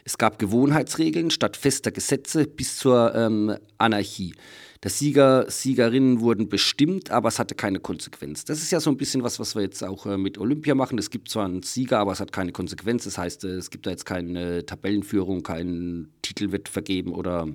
Es 0.05 0.19
gab 0.19 0.39
Gewohnheitsregeln 0.39 1.31
statt 1.31 1.57
fester 1.57 1.91
Gesetze 1.91 2.47
bis 2.47 2.77
zur 2.77 3.15
ähm, 3.15 3.57
Anarchie. 3.79 4.35
Der 4.83 4.91
Sieger, 4.91 5.51
Siegerinnen 5.51 6.21
wurden 6.21 6.49
bestimmt, 6.49 7.11
aber 7.11 7.29
es 7.29 7.39
hatte 7.39 7.55
keine 7.55 7.81
Konsequenz. 7.81 8.47
Das 8.47 8.63
ist 8.63 8.71
ja 8.71 8.81
so 8.81 8.89
ein 8.89 8.97
bisschen 8.97 9.23
was, 9.23 9.39
was 9.39 9.55
wir 9.55 9.61
jetzt 9.61 9.85
auch 9.85 10.07
äh, 10.07 10.17
mit 10.17 10.39
Olympia 10.39 10.75
machen. 10.75 10.97
Es 10.99 11.11
gibt 11.11 11.29
zwar 11.29 11.45
einen 11.45 11.63
Sieger, 11.63 11.99
aber 11.99 12.13
es 12.13 12.21
hat 12.21 12.33
keine 12.33 12.53
Konsequenz. 12.53 13.05
Das 13.05 13.19
heißt, 13.19 13.45
äh, 13.45 13.57
es 13.57 13.69
gibt 13.69 13.85
da 13.85 13.91
jetzt 13.91 14.07
keine 14.07 14.65
Tabellenführung, 14.65 15.43
keinen 15.43 16.15
Titel 16.23 16.51
wird 16.51 16.71
vergeben 16.71 17.13
oder, 17.13 17.49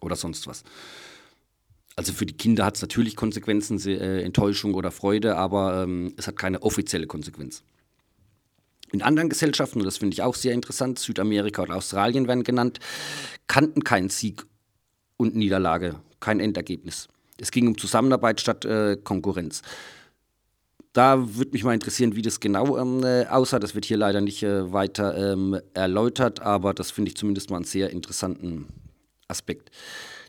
oder 0.00 0.16
sonst 0.16 0.48
was. 0.48 0.64
Also 1.94 2.12
für 2.12 2.26
die 2.26 2.36
Kinder 2.36 2.64
hat 2.64 2.76
es 2.76 2.82
natürlich 2.82 3.14
Konsequenzen, 3.14 3.78
äh, 3.86 4.22
Enttäuschung 4.22 4.74
oder 4.74 4.90
Freude, 4.90 5.36
aber 5.36 5.84
ähm, 5.84 6.14
es 6.16 6.26
hat 6.26 6.36
keine 6.36 6.62
offizielle 6.62 7.06
Konsequenz. 7.06 7.62
In 8.90 9.02
anderen 9.02 9.28
Gesellschaften, 9.28 9.78
und 9.78 9.84
das 9.84 9.98
finde 9.98 10.14
ich 10.14 10.22
auch 10.22 10.34
sehr 10.34 10.52
interessant, 10.52 10.98
Südamerika 10.98 11.62
oder 11.62 11.76
Australien 11.76 12.26
werden 12.26 12.42
genannt, 12.42 12.80
kannten 13.46 13.84
keinen 13.84 14.08
Sieg 14.08 14.46
und 15.16 15.36
Niederlage, 15.36 16.00
kein 16.20 16.40
Endergebnis. 16.40 17.08
Es 17.38 17.50
ging 17.50 17.66
um 17.66 17.78
Zusammenarbeit 17.78 18.40
statt 18.40 18.64
äh, 18.64 18.96
Konkurrenz. 19.02 19.62
Da 20.92 21.36
würde 21.36 21.52
mich 21.52 21.64
mal 21.64 21.74
interessieren, 21.74 22.16
wie 22.16 22.22
das 22.22 22.40
genau 22.40 22.76
ähm, 22.76 23.04
äh, 23.04 23.26
aussah. 23.26 23.58
Das 23.58 23.74
wird 23.74 23.84
hier 23.84 23.96
leider 23.96 24.20
nicht 24.20 24.42
äh, 24.42 24.72
weiter 24.72 25.32
ähm, 25.32 25.58
erläutert, 25.72 26.40
aber 26.40 26.74
das 26.74 26.90
finde 26.90 27.10
ich 27.10 27.16
zumindest 27.16 27.50
mal 27.50 27.56
einen 27.56 27.64
sehr 27.64 27.90
interessanten 27.90 28.66
Aspekt 29.28 29.70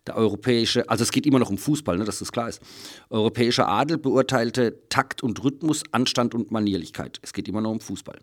der 0.07 0.15
europäische, 0.15 0.89
also 0.89 1.03
es 1.03 1.11
geht 1.11 1.25
immer 1.25 1.39
noch 1.39 1.49
um 1.49 1.57
Fußball, 1.57 1.97
ne, 1.97 2.05
dass 2.05 2.19
das 2.19 2.31
klar 2.31 2.49
ist. 2.49 2.61
Europäischer 3.09 3.67
Adel 3.67 3.97
beurteilte 3.97 4.87
Takt 4.89 5.21
und 5.21 5.43
Rhythmus, 5.43 5.83
Anstand 5.91 6.33
und 6.33 6.51
Manierlichkeit. 6.51 7.19
Es 7.21 7.33
geht 7.33 7.47
immer 7.47 7.61
noch 7.61 7.71
um 7.71 7.79
Fußball. 7.79 8.19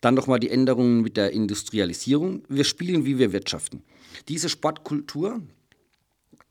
Dann 0.00 0.14
nochmal 0.14 0.40
die 0.40 0.50
Änderungen 0.50 1.02
mit 1.02 1.16
der 1.16 1.32
Industrialisierung. 1.32 2.44
Wir 2.48 2.64
spielen, 2.64 3.04
wie 3.04 3.18
wir 3.18 3.32
wirtschaften. 3.32 3.82
Diese 4.28 4.48
Sportkultur 4.48 5.40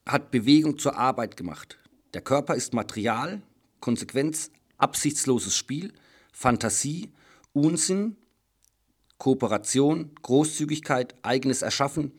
hat 0.05 0.31
Bewegung 0.31 0.77
zur 0.77 0.97
Arbeit 0.97 1.37
gemacht. 1.37 1.77
Der 2.13 2.21
Körper 2.21 2.55
ist 2.55 2.73
Material, 2.73 3.41
Konsequenz, 3.79 4.51
absichtsloses 4.77 5.55
Spiel, 5.55 5.93
Fantasie, 6.31 7.11
Unsinn, 7.53 8.17
Kooperation, 9.17 10.11
Großzügigkeit, 10.21 11.15
eigenes 11.23 11.61
Erschaffen, 11.61 12.11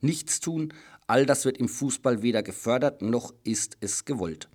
Nichtstun, 0.00 0.72
All 1.12 1.26
das 1.26 1.44
wird 1.44 1.58
im 1.58 1.68
Fußball 1.68 2.22
weder 2.22 2.42
gefördert 2.42 3.02
noch 3.02 3.34
ist 3.44 3.76
es 3.80 4.06
gewollt. 4.06 4.48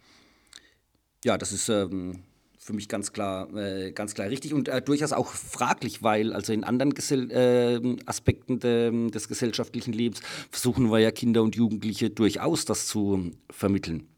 Ja, 1.23 1.37
das 1.37 1.51
ist 1.51 1.69
ähm, 1.69 2.23
für 2.67 2.73
mich 2.73 2.89
ganz 2.89 3.13
klar, 3.13 3.47
äh, 3.55 3.93
ganz 3.93 4.13
klar 4.13 4.29
richtig 4.29 4.53
und 4.53 4.67
äh, 4.67 4.81
durchaus 4.81 5.13
auch 5.13 5.27
fraglich, 5.31 6.03
weil 6.03 6.33
also 6.33 6.51
in 6.51 6.65
anderen 6.65 6.93
Gesell 6.93 7.31
äh, 7.31 7.95
Aspekten 8.05 8.59
de 8.59 9.09
des 9.09 9.29
gesellschaftlichen 9.29 9.93
Lebens 9.93 10.19
versuchen 10.51 10.91
wir 10.91 10.99
ja 10.99 11.11
Kinder 11.11 11.43
und 11.43 11.55
Jugendliche 11.55 12.09
durchaus 12.09 12.65
das 12.65 12.85
zu 12.87 13.31
vermitteln. 13.49 14.09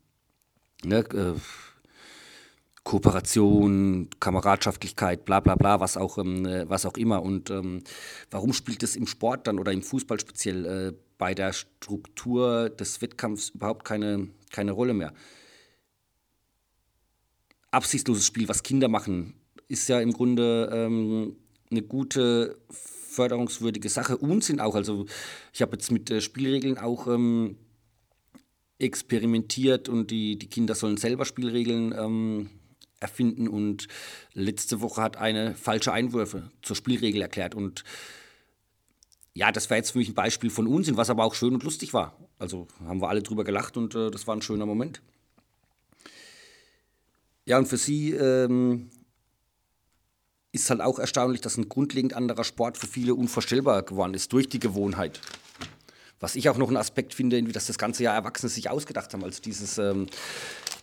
Ne? 0.84 0.98
Äh, 1.14 1.34
Kooperation, 2.84 4.10
Kameradschaftlichkeit, 4.20 5.26
bla 5.26 5.42
bla 5.42 5.54
bla, 5.54 5.80
was 5.80 5.96
auch, 5.96 6.18
ähm, 6.18 6.44
was 6.66 6.88
auch 6.88 6.98
immer. 6.98 7.22
Und 7.22 7.52
ähm, 7.52 7.84
warum 8.32 8.54
spielt 8.54 8.82
es 8.82 8.96
im 8.96 9.06
Sport 9.06 9.46
dann 9.46 9.60
oder 9.60 9.72
im 9.72 9.84
Fußball 9.84 10.20
speziell 10.20 10.66
äh, 10.66 10.94
bei 11.20 11.36
der 11.36 11.54
Struktur 11.54 12.72
des 12.72 13.00
Wettkampfs 13.00 13.50
überhaupt 13.50 13.86
keine, 13.86 14.30
keine 14.52 14.72
Rolle 14.72 14.96
mehr. 14.96 15.14
Absichtsloses 17.72 18.26
Spiel, 18.26 18.48
was 18.48 18.64
Kinder 18.64 18.88
machen, 18.88 19.36
ist 19.68 19.88
ja 19.90 20.00
im 20.00 20.12
Grunde 20.12 20.70
ähm, 20.74 21.36
eine 21.70 21.82
gute, 21.84 22.58
förderungswürdige 22.70 23.90
Sache. 23.90 24.18
Unsinn 24.18 24.60
auch. 24.60 24.76
Also 24.76 25.06
ich 25.54 25.62
habe 25.62 25.74
jetzt 25.74 25.92
mit 25.92 26.10
äh, 26.10 26.22
Spielregeln 26.22 26.78
auch 26.78 27.08
ähm, 27.08 27.58
experimentiert 28.80 29.90
und 29.90 30.10
die, 30.12 30.38
die 30.38 30.48
Kinder 30.48 30.74
sollen 30.74 30.98
selber 30.98 31.26
Spielregeln 31.26 31.94
ähm, 31.98 32.50
erfinden. 33.00 33.48
Und 33.48 33.88
letzte 34.34 34.82
Woche 34.82 35.02
hat 35.02 35.18
eine 35.18 35.54
falsche 35.56 35.92
Einwürfe 35.92 36.50
zur 36.62 36.76
Spielregel 36.76 37.22
erklärt. 37.22 37.56
Und 37.56 37.84
ja, 39.34 39.52
das 39.52 39.70
war 39.70 39.78
jetzt 39.78 39.92
für 39.92 40.00
mich 40.00 40.10
ein 40.10 40.16
Beispiel 40.16 40.50
von 40.50 40.68
Unsinn, 40.68 40.98
was 40.98 41.10
aber 41.10 41.24
auch 41.24 41.36
schön 41.36 41.54
und 41.54 41.64
lustig 41.64 41.94
war. 41.94 42.18
Also 42.40 42.68
haben 42.86 43.02
wir 43.02 43.10
alle 43.10 43.22
drüber 43.22 43.44
gelacht 43.44 43.78
und 43.78 43.96
äh, 43.96 44.12
das 44.12 44.28
war 44.28 44.36
ein 44.36 44.42
schöner 44.42 44.66
Moment. 44.66 45.02
Ja, 47.50 47.58
und 47.58 47.68
für 47.68 47.78
sie 47.78 48.12
ähm, 48.12 48.92
ist 50.52 50.70
halt 50.70 50.82
auch 50.82 51.00
erstaunlich, 51.00 51.42
dass 51.42 51.58
ein 51.58 51.68
grundlegend 51.68 52.14
anderer 52.14 52.44
Sport 52.44 52.78
für 52.78 52.86
viele 52.86 53.16
unvorstellbar 53.16 53.82
geworden 53.82 54.14
ist 54.14 54.32
durch 54.34 54.50
die 54.50 54.60
Gewohnheit. 54.60 55.20
Was 56.20 56.36
ich 56.36 56.48
auch 56.50 56.58
noch 56.58 56.68
einen 56.68 56.78
Aspekt 56.78 57.16
finde, 57.16 57.42
dass 57.42 57.66
das 57.66 57.80
ganze 57.80 58.04
Jahr 58.04 58.14
Erwachsene 58.14 58.52
sich 58.52 58.70
ausgedacht 58.70 59.12
haben. 59.16 59.24
Also 59.24 59.42
dieses 59.42 59.80
ähm, 59.80 60.06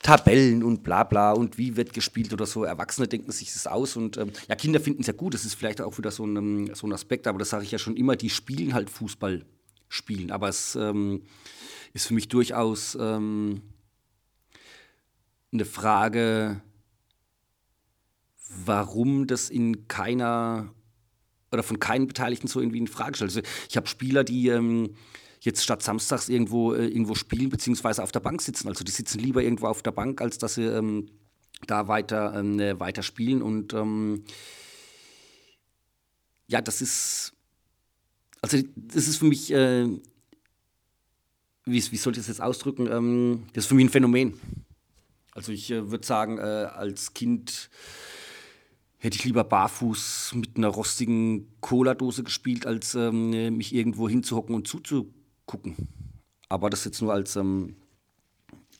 Tabellen 0.02 0.64
und 0.64 0.82
bla 0.82 1.04
bla 1.04 1.30
und 1.30 1.56
wie 1.56 1.76
wird 1.76 1.92
gespielt 1.92 2.32
oder 2.32 2.46
so. 2.46 2.64
Erwachsene 2.64 3.06
denken 3.06 3.30
sich 3.30 3.52
das 3.52 3.68
aus 3.68 3.94
und 3.94 4.16
ähm, 4.16 4.32
ja, 4.48 4.56
Kinder 4.56 4.80
finden 4.80 5.02
es 5.02 5.06
ja 5.06 5.12
gut. 5.12 5.34
Das 5.34 5.44
ist 5.44 5.54
vielleicht 5.54 5.80
auch 5.80 5.96
wieder 5.98 6.10
so 6.10 6.26
ein, 6.26 6.34
ähm, 6.34 6.74
so 6.74 6.88
ein 6.88 6.92
Aspekt, 6.92 7.28
aber 7.28 7.38
das 7.38 7.50
sage 7.50 7.62
ich 7.62 7.70
ja 7.70 7.78
schon 7.78 7.96
immer, 7.96 8.16
die 8.16 8.28
spielen 8.28 8.74
halt 8.74 8.90
Fußball 8.90 9.46
spielen. 9.88 10.32
Aber 10.32 10.48
es 10.48 10.74
ähm, 10.74 11.22
ist 11.92 12.08
für 12.08 12.14
mich 12.14 12.26
durchaus 12.26 12.98
ähm, 13.00 13.62
eine 15.52 15.64
Frage, 15.64 16.60
warum 18.64 19.26
das 19.26 19.50
in 19.50 19.88
keiner 19.88 20.72
oder 21.52 21.62
von 21.62 21.80
keinen 21.80 22.06
Beteiligten 22.06 22.48
so 22.48 22.60
irgendwie 22.60 22.78
in 22.78 22.86
Frage 22.88 23.12
gestellt. 23.12 23.30
Also 23.30 23.42
ich 23.68 23.76
habe 23.76 23.86
Spieler, 23.86 24.24
die 24.24 24.48
ähm, 24.48 24.94
jetzt 25.40 25.62
statt 25.62 25.82
samstags 25.82 26.28
irgendwo, 26.28 26.74
äh, 26.74 26.86
irgendwo 26.86 27.14
spielen, 27.14 27.48
beziehungsweise 27.48 28.02
auf 28.02 28.12
der 28.12 28.20
Bank 28.20 28.42
sitzen. 28.42 28.68
Also 28.68 28.84
die 28.84 28.92
sitzen 28.92 29.20
lieber 29.20 29.42
irgendwo 29.42 29.66
auf 29.66 29.82
der 29.82 29.92
Bank, 29.92 30.20
als 30.20 30.38
dass 30.38 30.54
sie 30.54 30.64
ähm, 30.64 31.08
da 31.66 31.88
weiter, 31.88 32.34
ähm, 32.36 32.58
äh, 32.60 32.78
weiter 32.78 33.02
spielen. 33.02 33.42
Und 33.42 33.72
ähm, 33.72 34.24
ja, 36.48 36.60
das 36.60 36.82
ist, 36.82 37.32
also 38.42 38.58
das 38.74 39.08
ist 39.08 39.16
für 39.16 39.26
mich, 39.26 39.52
äh, 39.52 39.86
wie, 41.64 41.92
wie 41.92 41.96
soll 41.96 42.12
ich 42.12 42.18
das 42.18 42.28
jetzt 42.28 42.42
ausdrücken, 42.42 42.86
ähm, 42.90 43.44
das 43.52 43.64
ist 43.64 43.68
für 43.68 43.74
mich 43.74 43.86
ein 43.86 43.90
Phänomen. 43.90 44.34
Also 45.36 45.52
ich 45.52 45.70
äh, 45.70 45.90
würde 45.90 46.06
sagen, 46.06 46.38
äh, 46.38 46.40
als 46.40 47.12
Kind 47.12 47.68
hätte 48.96 49.16
ich 49.16 49.24
lieber 49.24 49.44
barfuß 49.44 50.32
mit 50.34 50.56
einer 50.56 50.68
rostigen 50.68 51.52
Cola-Dose 51.60 52.24
gespielt, 52.24 52.66
als 52.66 52.94
ähm, 52.94 53.56
mich 53.56 53.74
irgendwo 53.74 54.08
hinzuhocken 54.08 54.54
und 54.54 54.66
zuzugucken. 54.66 55.76
Aber 56.48 56.70
das 56.70 56.86
jetzt 56.86 57.02
nur 57.02 57.12
als 57.12 57.36
ähm, 57.36 57.76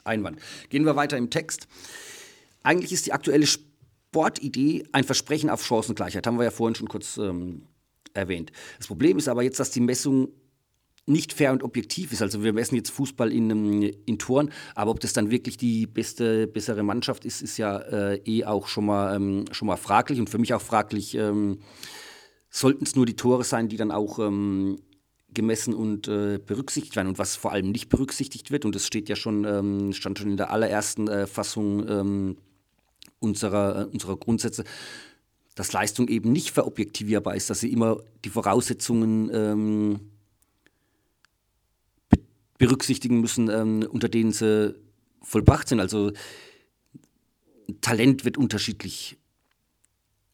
Einwand. 0.03 0.41
Gehen 0.71 0.87
wir 0.87 0.97
weiter 0.97 1.19
im 1.19 1.29
Text. 1.29 1.69
Eigentlich 2.63 2.93
ist 2.93 3.05
die 3.05 3.13
aktuelle 3.13 3.47
Sportidee 3.47 4.85
ein 4.93 5.05
Versprechen 5.05 5.51
auf 5.51 5.63
Chancengleichheit, 5.63 6.27
haben 6.27 6.39
wir 6.39 6.45
ja 6.45 6.51
vorhin 6.51 6.75
schon 6.75 6.89
kurz 6.89 7.19
ähm, 7.19 7.67
erwähnt. 8.15 8.51
Das 8.79 8.87
Problem 8.87 9.19
ist 9.19 9.29
aber 9.29 9.43
jetzt, 9.43 9.61
dass 9.61 9.73
die 9.73 9.81
Messung 9.81 10.29
nicht 11.07 11.33
fair 11.33 11.53
und 11.53 11.63
objektiv 11.63 12.13
ist. 12.13 12.21
Also 12.21 12.43
wir 12.43 12.53
messen 12.53 12.75
jetzt 12.75 12.91
Fußball 12.91 13.33
in, 13.33 13.51
ähm, 13.51 13.91
in 14.05 14.19
Toren, 14.19 14.51
aber 14.75 14.91
ob 14.91 15.01
das 15.01 15.13
dann 15.13 15.31
wirklich 15.31 15.57
die 15.57 15.87
beste, 15.87 16.47
bessere 16.47 16.83
Mannschaft 16.83 17.25
ist, 17.25 17.43
ist 17.43 17.57
ja 17.57 17.79
äh, 17.79 18.21
eh 18.25 18.45
auch 18.45 18.67
schon 18.67 18.87
mal, 18.87 19.15
ähm, 19.15 19.45
schon 19.53 19.69
mal 19.69 19.77
fraglich 19.77 20.19
und 20.19 20.29
für 20.29 20.39
mich 20.39 20.53
auch 20.53 20.61
fraglich, 20.61 21.15
ähm, 21.15 21.61
sollten 22.51 22.85
es 22.85 22.97
nur 22.97 23.07
die 23.07 23.17
Tore 23.17 23.45
sein, 23.45 23.69
die 23.69 23.77
dann 23.77 23.93
auch 23.93 24.19
ähm, 24.19 24.79
gemessen 25.33 25.75
und 25.75 26.09
äh, 26.09 26.39
berücksichtigt 26.45 26.97
werden 26.97 27.09
und 27.09 27.19
was 27.19 27.37
vor 27.37 27.53
allem 27.53 27.71
nicht 27.71 27.89
berücksichtigt 27.89 28.51
wird 28.51 28.65
und 28.65 28.75
das 28.75 28.87
steht 28.87 29.09
ja 29.09 29.17
schon, 29.17 29.45
ähm, 29.45 29.93
stand 29.93 30.19
schon 30.19 30.31
in 30.31 30.37
der 30.37 30.51
allerersten 30.51 31.09
äh, 31.09 31.27
Fassung 31.27 31.89
ähm, 31.89 32.37
unserer, 33.21 33.83
äh, 33.83 33.85
unserer 33.85 34.17
Grundsätze, 34.17 34.65
dass 35.55 35.73
Leistung 35.73 36.09
eben 36.09 36.33
nicht 36.33 36.51
verobjektivierbar 36.51 37.37
ist, 37.37 37.49
dass 37.51 37.61
sie 37.61 37.73
immer 37.73 37.99
die 38.25 38.31
Voraussetzungen 38.31 40.11
berücksichtigen 42.59 43.21
müssen, 43.21 43.49
ähm, 43.49 43.87
unter 43.89 44.09
denen 44.09 44.33
sie 44.33 44.75
vollbracht 45.23 45.69
sind. 45.69 45.81
Also 45.81 46.13
Talent 47.81 48.25
wird 48.25 48.39
unterschiedlich 48.39 49.17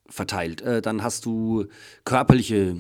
verteilt. 0.06 0.61
Äh, 0.61 0.82
dann 0.82 1.02
hast 1.02 1.24
du 1.24 1.66
körperliche 2.04 2.76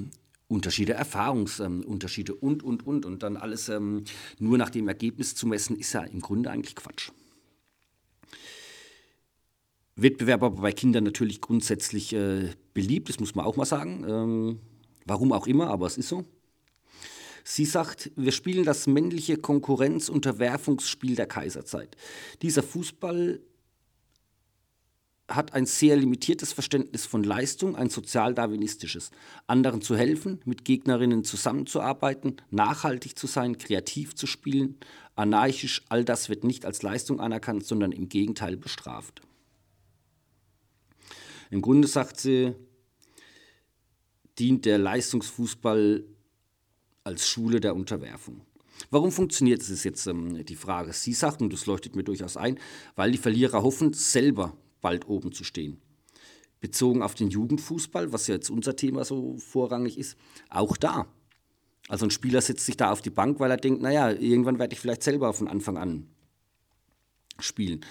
Unterschiede, 0.48 0.92
Erfahrungsunterschiede 0.92 2.32
ähm, 2.32 2.38
und, 2.40 2.62
und, 2.62 2.86
und. 2.86 3.06
Und 3.06 3.22
dann 3.22 3.36
alles 3.36 3.68
ähm, 3.68 4.04
nur 4.38 4.58
nach 4.58 4.70
dem 4.70 4.86
Ergebnis 4.86 5.34
zu 5.34 5.46
messen, 5.46 5.76
ist 5.76 5.92
ja 5.94 6.02
im 6.02 6.20
Grunde 6.20 6.50
eigentlich 6.50 6.76
Quatsch. 6.76 7.10
Wettbewerb 9.96 10.42
aber 10.42 10.62
bei 10.62 10.72
Kindern 10.72 11.04
natürlich 11.04 11.40
grundsätzlich 11.40 12.12
äh, 12.12 12.50
beliebt, 12.74 13.08
das 13.08 13.20
muss 13.20 13.34
man 13.34 13.44
auch 13.44 13.56
mal 13.56 13.64
sagen. 13.64 14.04
Ähm, 14.08 14.58
warum 15.04 15.32
auch 15.32 15.46
immer, 15.46 15.68
aber 15.68 15.86
es 15.86 15.98
ist 15.98 16.08
so. 16.08 16.24
Sie 17.44 17.64
sagt, 17.64 18.10
wir 18.16 18.32
spielen 18.32 18.64
das 18.64 18.86
männliche 18.86 19.36
Konkurrenz-Unterwerfungsspiel 19.36 21.16
der 21.16 21.26
Kaiserzeit. 21.26 21.96
Dieser 22.42 22.62
Fußball 22.62 23.40
hat 25.28 25.54
ein 25.54 25.66
sehr 25.66 25.96
limitiertes 25.96 26.52
Verständnis 26.52 27.06
von 27.06 27.24
Leistung, 27.24 27.76
ein 27.76 27.88
sozialdarwinistisches. 27.88 29.10
Anderen 29.46 29.80
zu 29.80 29.96
helfen, 29.96 30.40
mit 30.44 30.64
Gegnerinnen 30.64 31.24
zusammenzuarbeiten, 31.24 32.36
nachhaltig 32.50 33.18
zu 33.18 33.26
sein, 33.26 33.58
kreativ 33.58 34.14
zu 34.14 34.26
spielen, 34.26 34.78
anarchisch, 35.14 35.82
all 35.88 36.04
das 36.04 36.28
wird 36.28 36.44
nicht 36.44 36.64
als 36.64 36.82
Leistung 36.82 37.20
anerkannt, 37.20 37.64
sondern 37.64 37.92
im 37.92 38.08
Gegenteil 38.08 38.56
bestraft. 38.56 39.22
Im 41.50 41.62
Grunde 41.62 41.88
sagt 41.88 42.18
sie, 42.18 42.54
dient 44.38 44.64
der 44.64 44.78
Leistungsfußball 44.78 46.04
als 47.04 47.28
Schule 47.28 47.60
der 47.60 47.74
Unterwerfung. 47.74 48.42
Warum 48.90 49.12
funktioniert 49.12 49.62
es, 49.62 49.84
jetzt 49.84 50.06
ähm, 50.06 50.44
die 50.44 50.56
Frage. 50.56 50.92
Sie 50.92 51.12
sagt, 51.12 51.40
und 51.40 51.52
das 51.52 51.66
leuchtet 51.66 51.96
mir 51.96 52.04
durchaus 52.04 52.36
ein, 52.36 52.58
weil 52.96 53.12
die 53.12 53.18
Verlierer 53.18 53.62
hoffen, 53.62 53.92
selber 53.92 54.56
bald 54.80 55.06
oben 55.06 55.32
zu 55.32 55.44
stehen. 55.44 55.80
Bezogen 56.60 57.02
auf 57.02 57.14
den 57.14 57.30
Jugendfußball, 57.30 58.12
was 58.12 58.26
ja 58.26 58.34
jetzt 58.34 58.50
unser 58.50 58.76
Thema 58.76 59.04
so 59.04 59.36
vorrangig 59.38 59.98
ist, 59.98 60.16
auch 60.48 60.76
da. 60.76 61.06
Also 61.88 62.06
ein 62.06 62.10
Spieler 62.10 62.40
setzt 62.40 62.66
sich 62.66 62.76
da 62.76 62.92
auf 62.92 63.02
die 63.02 63.10
Bank, 63.10 63.40
weil 63.40 63.50
er 63.50 63.56
denkt, 63.56 63.82
naja, 63.82 64.10
irgendwann 64.10 64.58
werde 64.58 64.74
ich 64.74 64.80
vielleicht 64.80 65.02
selber 65.02 65.32
von 65.32 65.48
Anfang 65.48 65.76
an 65.76 66.06
spielen. 67.40 67.84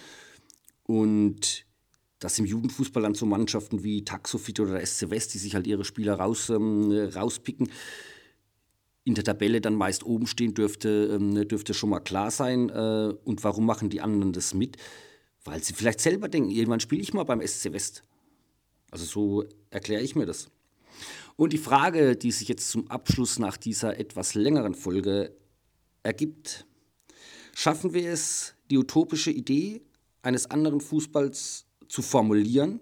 Und 0.83 1.65
dass 2.19 2.39
im 2.39 2.45
Jugendfußball 2.45 3.03
dann 3.03 3.15
so 3.15 3.25
Mannschaften 3.25 3.83
wie 3.83 4.05
Taxofit 4.05 4.59
oder 4.59 4.85
SC 4.85 5.09
West, 5.09 5.33
die 5.33 5.39
sich 5.39 5.55
halt 5.55 5.67
ihre 5.67 5.83
Spieler 5.83 6.15
raus, 6.15 6.49
ähm, 6.49 6.91
rauspicken, 6.91 7.69
in 9.11 9.15
der 9.15 9.25
Tabelle 9.25 9.59
dann 9.59 9.75
meist 9.75 10.05
oben 10.05 10.25
stehen, 10.25 10.53
dürfte, 10.53 11.17
ähm, 11.19 11.45
dürfte 11.47 11.73
schon 11.73 11.89
mal 11.89 11.99
klar 11.99 12.31
sein. 12.31 12.69
Äh, 12.69 13.13
und 13.25 13.43
warum 13.43 13.65
machen 13.65 13.89
die 13.89 13.99
anderen 13.99 14.31
das 14.31 14.53
mit? 14.53 14.77
Weil 15.43 15.61
sie 15.61 15.73
vielleicht 15.73 15.99
selber 15.99 16.29
denken, 16.29 16.49
irgendwann 16.49 16.79
spiele 16.79 17.01
ich 17.01 17.13
mal 17.13 17.25
beim 17.25 17.45
SC 17.45 17.73
West. 17.73 18.03
Also 18.89 19.03
so 19.03 19.43
erkläre 19.69 20.01
ich 20.01 20.15
mir 20.15 20.25
das. 20.25 20.49
Und 21.35 21.51
die 21.51 21.57
Frage, 21.57 22.15
die 22.15 22.31
sich 22.31 22.47
jetzt 22.47 22.69
zum 22.69 22.89
Abschluss 22.89 23.37
nach 23.37 23.57
dieser 23.57 23.99
etwas 23.99 24.33
längeren 24.33 24.75
Folge 24.75 25.35
ergibt, 26.03 26.65
schaffen 27.53 27.93
wir 27.93 28.09
es, 28.09 28.53
die 28.69 28.77
utopische 28.77 29.31
Idee 29.31 29.81
eines 30.21 30.49
anderen 30.49 30.79
Fußballs 30.79 31.65
zu 31.89 32.01
formulieren, 32.01 32.79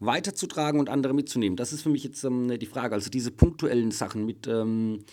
weiterzutragen 0.00 0.80
und 0.80 0.88
andere 0.88 1.14
mitzunehmen? 1.14 1.56
Das 1.56 1.72
ist 1.72 1.82
für 1.82 1.90
mich 1.90 2.02
jetzt 2.02 2.24
ähm, 2.24 2.58
die 2.58 2.66
Frage. 2.66 2.96
Also 2.96 3.10
diese 3.10 3.30
punktuellen 3.30 3.92
Sachen 3.92 4.26
mit... 4.26 4.48
Ähm, 4.48 5.04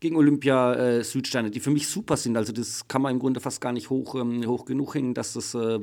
gegen 0.00 0.16
Olympia 0.16 0.74
äh, 0.74 1.04
Südsterne, 1.04 1.50
die 1.50 1.60
für 1.60 1.70
mich 1.70 1.88
super 1.88 2.16
sind. 2.16 2.36
Also 2.36 2.52
das 2.52 2.86
kann 2.86 3.02
man 3.02 3.12
im 3.12 3.18
Grunde 3.18 3.40
fast 3.40 3.60
gar 3.60 3.72
nicht 3.72 3.90
hoch, 3.90 4.14
ähm, 4.14 4.46
hoch 4.46 4.64
genug 4.64 4.94
hängen, 4.94 5.14
dass 5.14 5.32
das, 5.32 5.54
äh, 5.54 5.80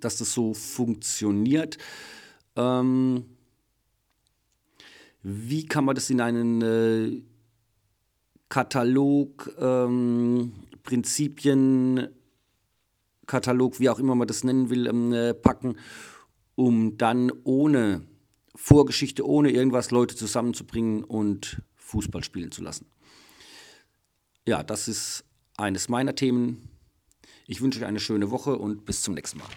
dass 0.00 0.18
das 0.18 0.32
so 0.32 0.54
funktioniert. 0.54 1.78
Ähm, 2.56 3.24
wie 5.22 5.66
kann 5.66 5.84
man 5.84 5.94
das 5.94 6.10
in 6.10 6.20
einen 6.20 6.62
äh, 6.62 7.22
Katalog, 8.48 9.54
ähm, 9.58 10.52
Prinzipien, 10.82 12.08
Katalog, 13.26 13.78
wie 13.78 13.90
auch 13.90 14.00
immer 14.00 14.16
man 14.16 14.26
das 14.26 14.42
nennen 14.42 14.70
will, 14.70 14.88
ähm, 14.88 15.12
äh, 15.12 15.34
packen, 15.34 15.76
um 16.56 16.96
dann 16.96 17.30
ohne 17.44 18.02
Vorgeschichte, 18.56 19.24
ohne 19.24 19.50
irgendwas 19.50 19.92
Leute 19.92 20.16
zusammenzubringen 20.16 21.04
und 21.04 21.62
Fußball 21.76 22.24
spielen 22.24 22.50
zu 22.50 22.62
lassen. 22.62 22.86
Ja, 24.46 24.62
das 24.62 24.88
ist 24.88 25.24
eines 25.56 25.88
meiner 25.88 26.14
Themen. 26.14 26.68
Ich 27.46 27.60
wünsche 27.60 27.80
euch 27.80 27.86
eine 27.86 28.00
schöne 28.00 28.30
Woche 28.30 28.56
und 28.56 28.84
bis 28.84 29.02
zum 29.02 29.14
nächsten 29.14 29.38
Mal. 29.38 29.48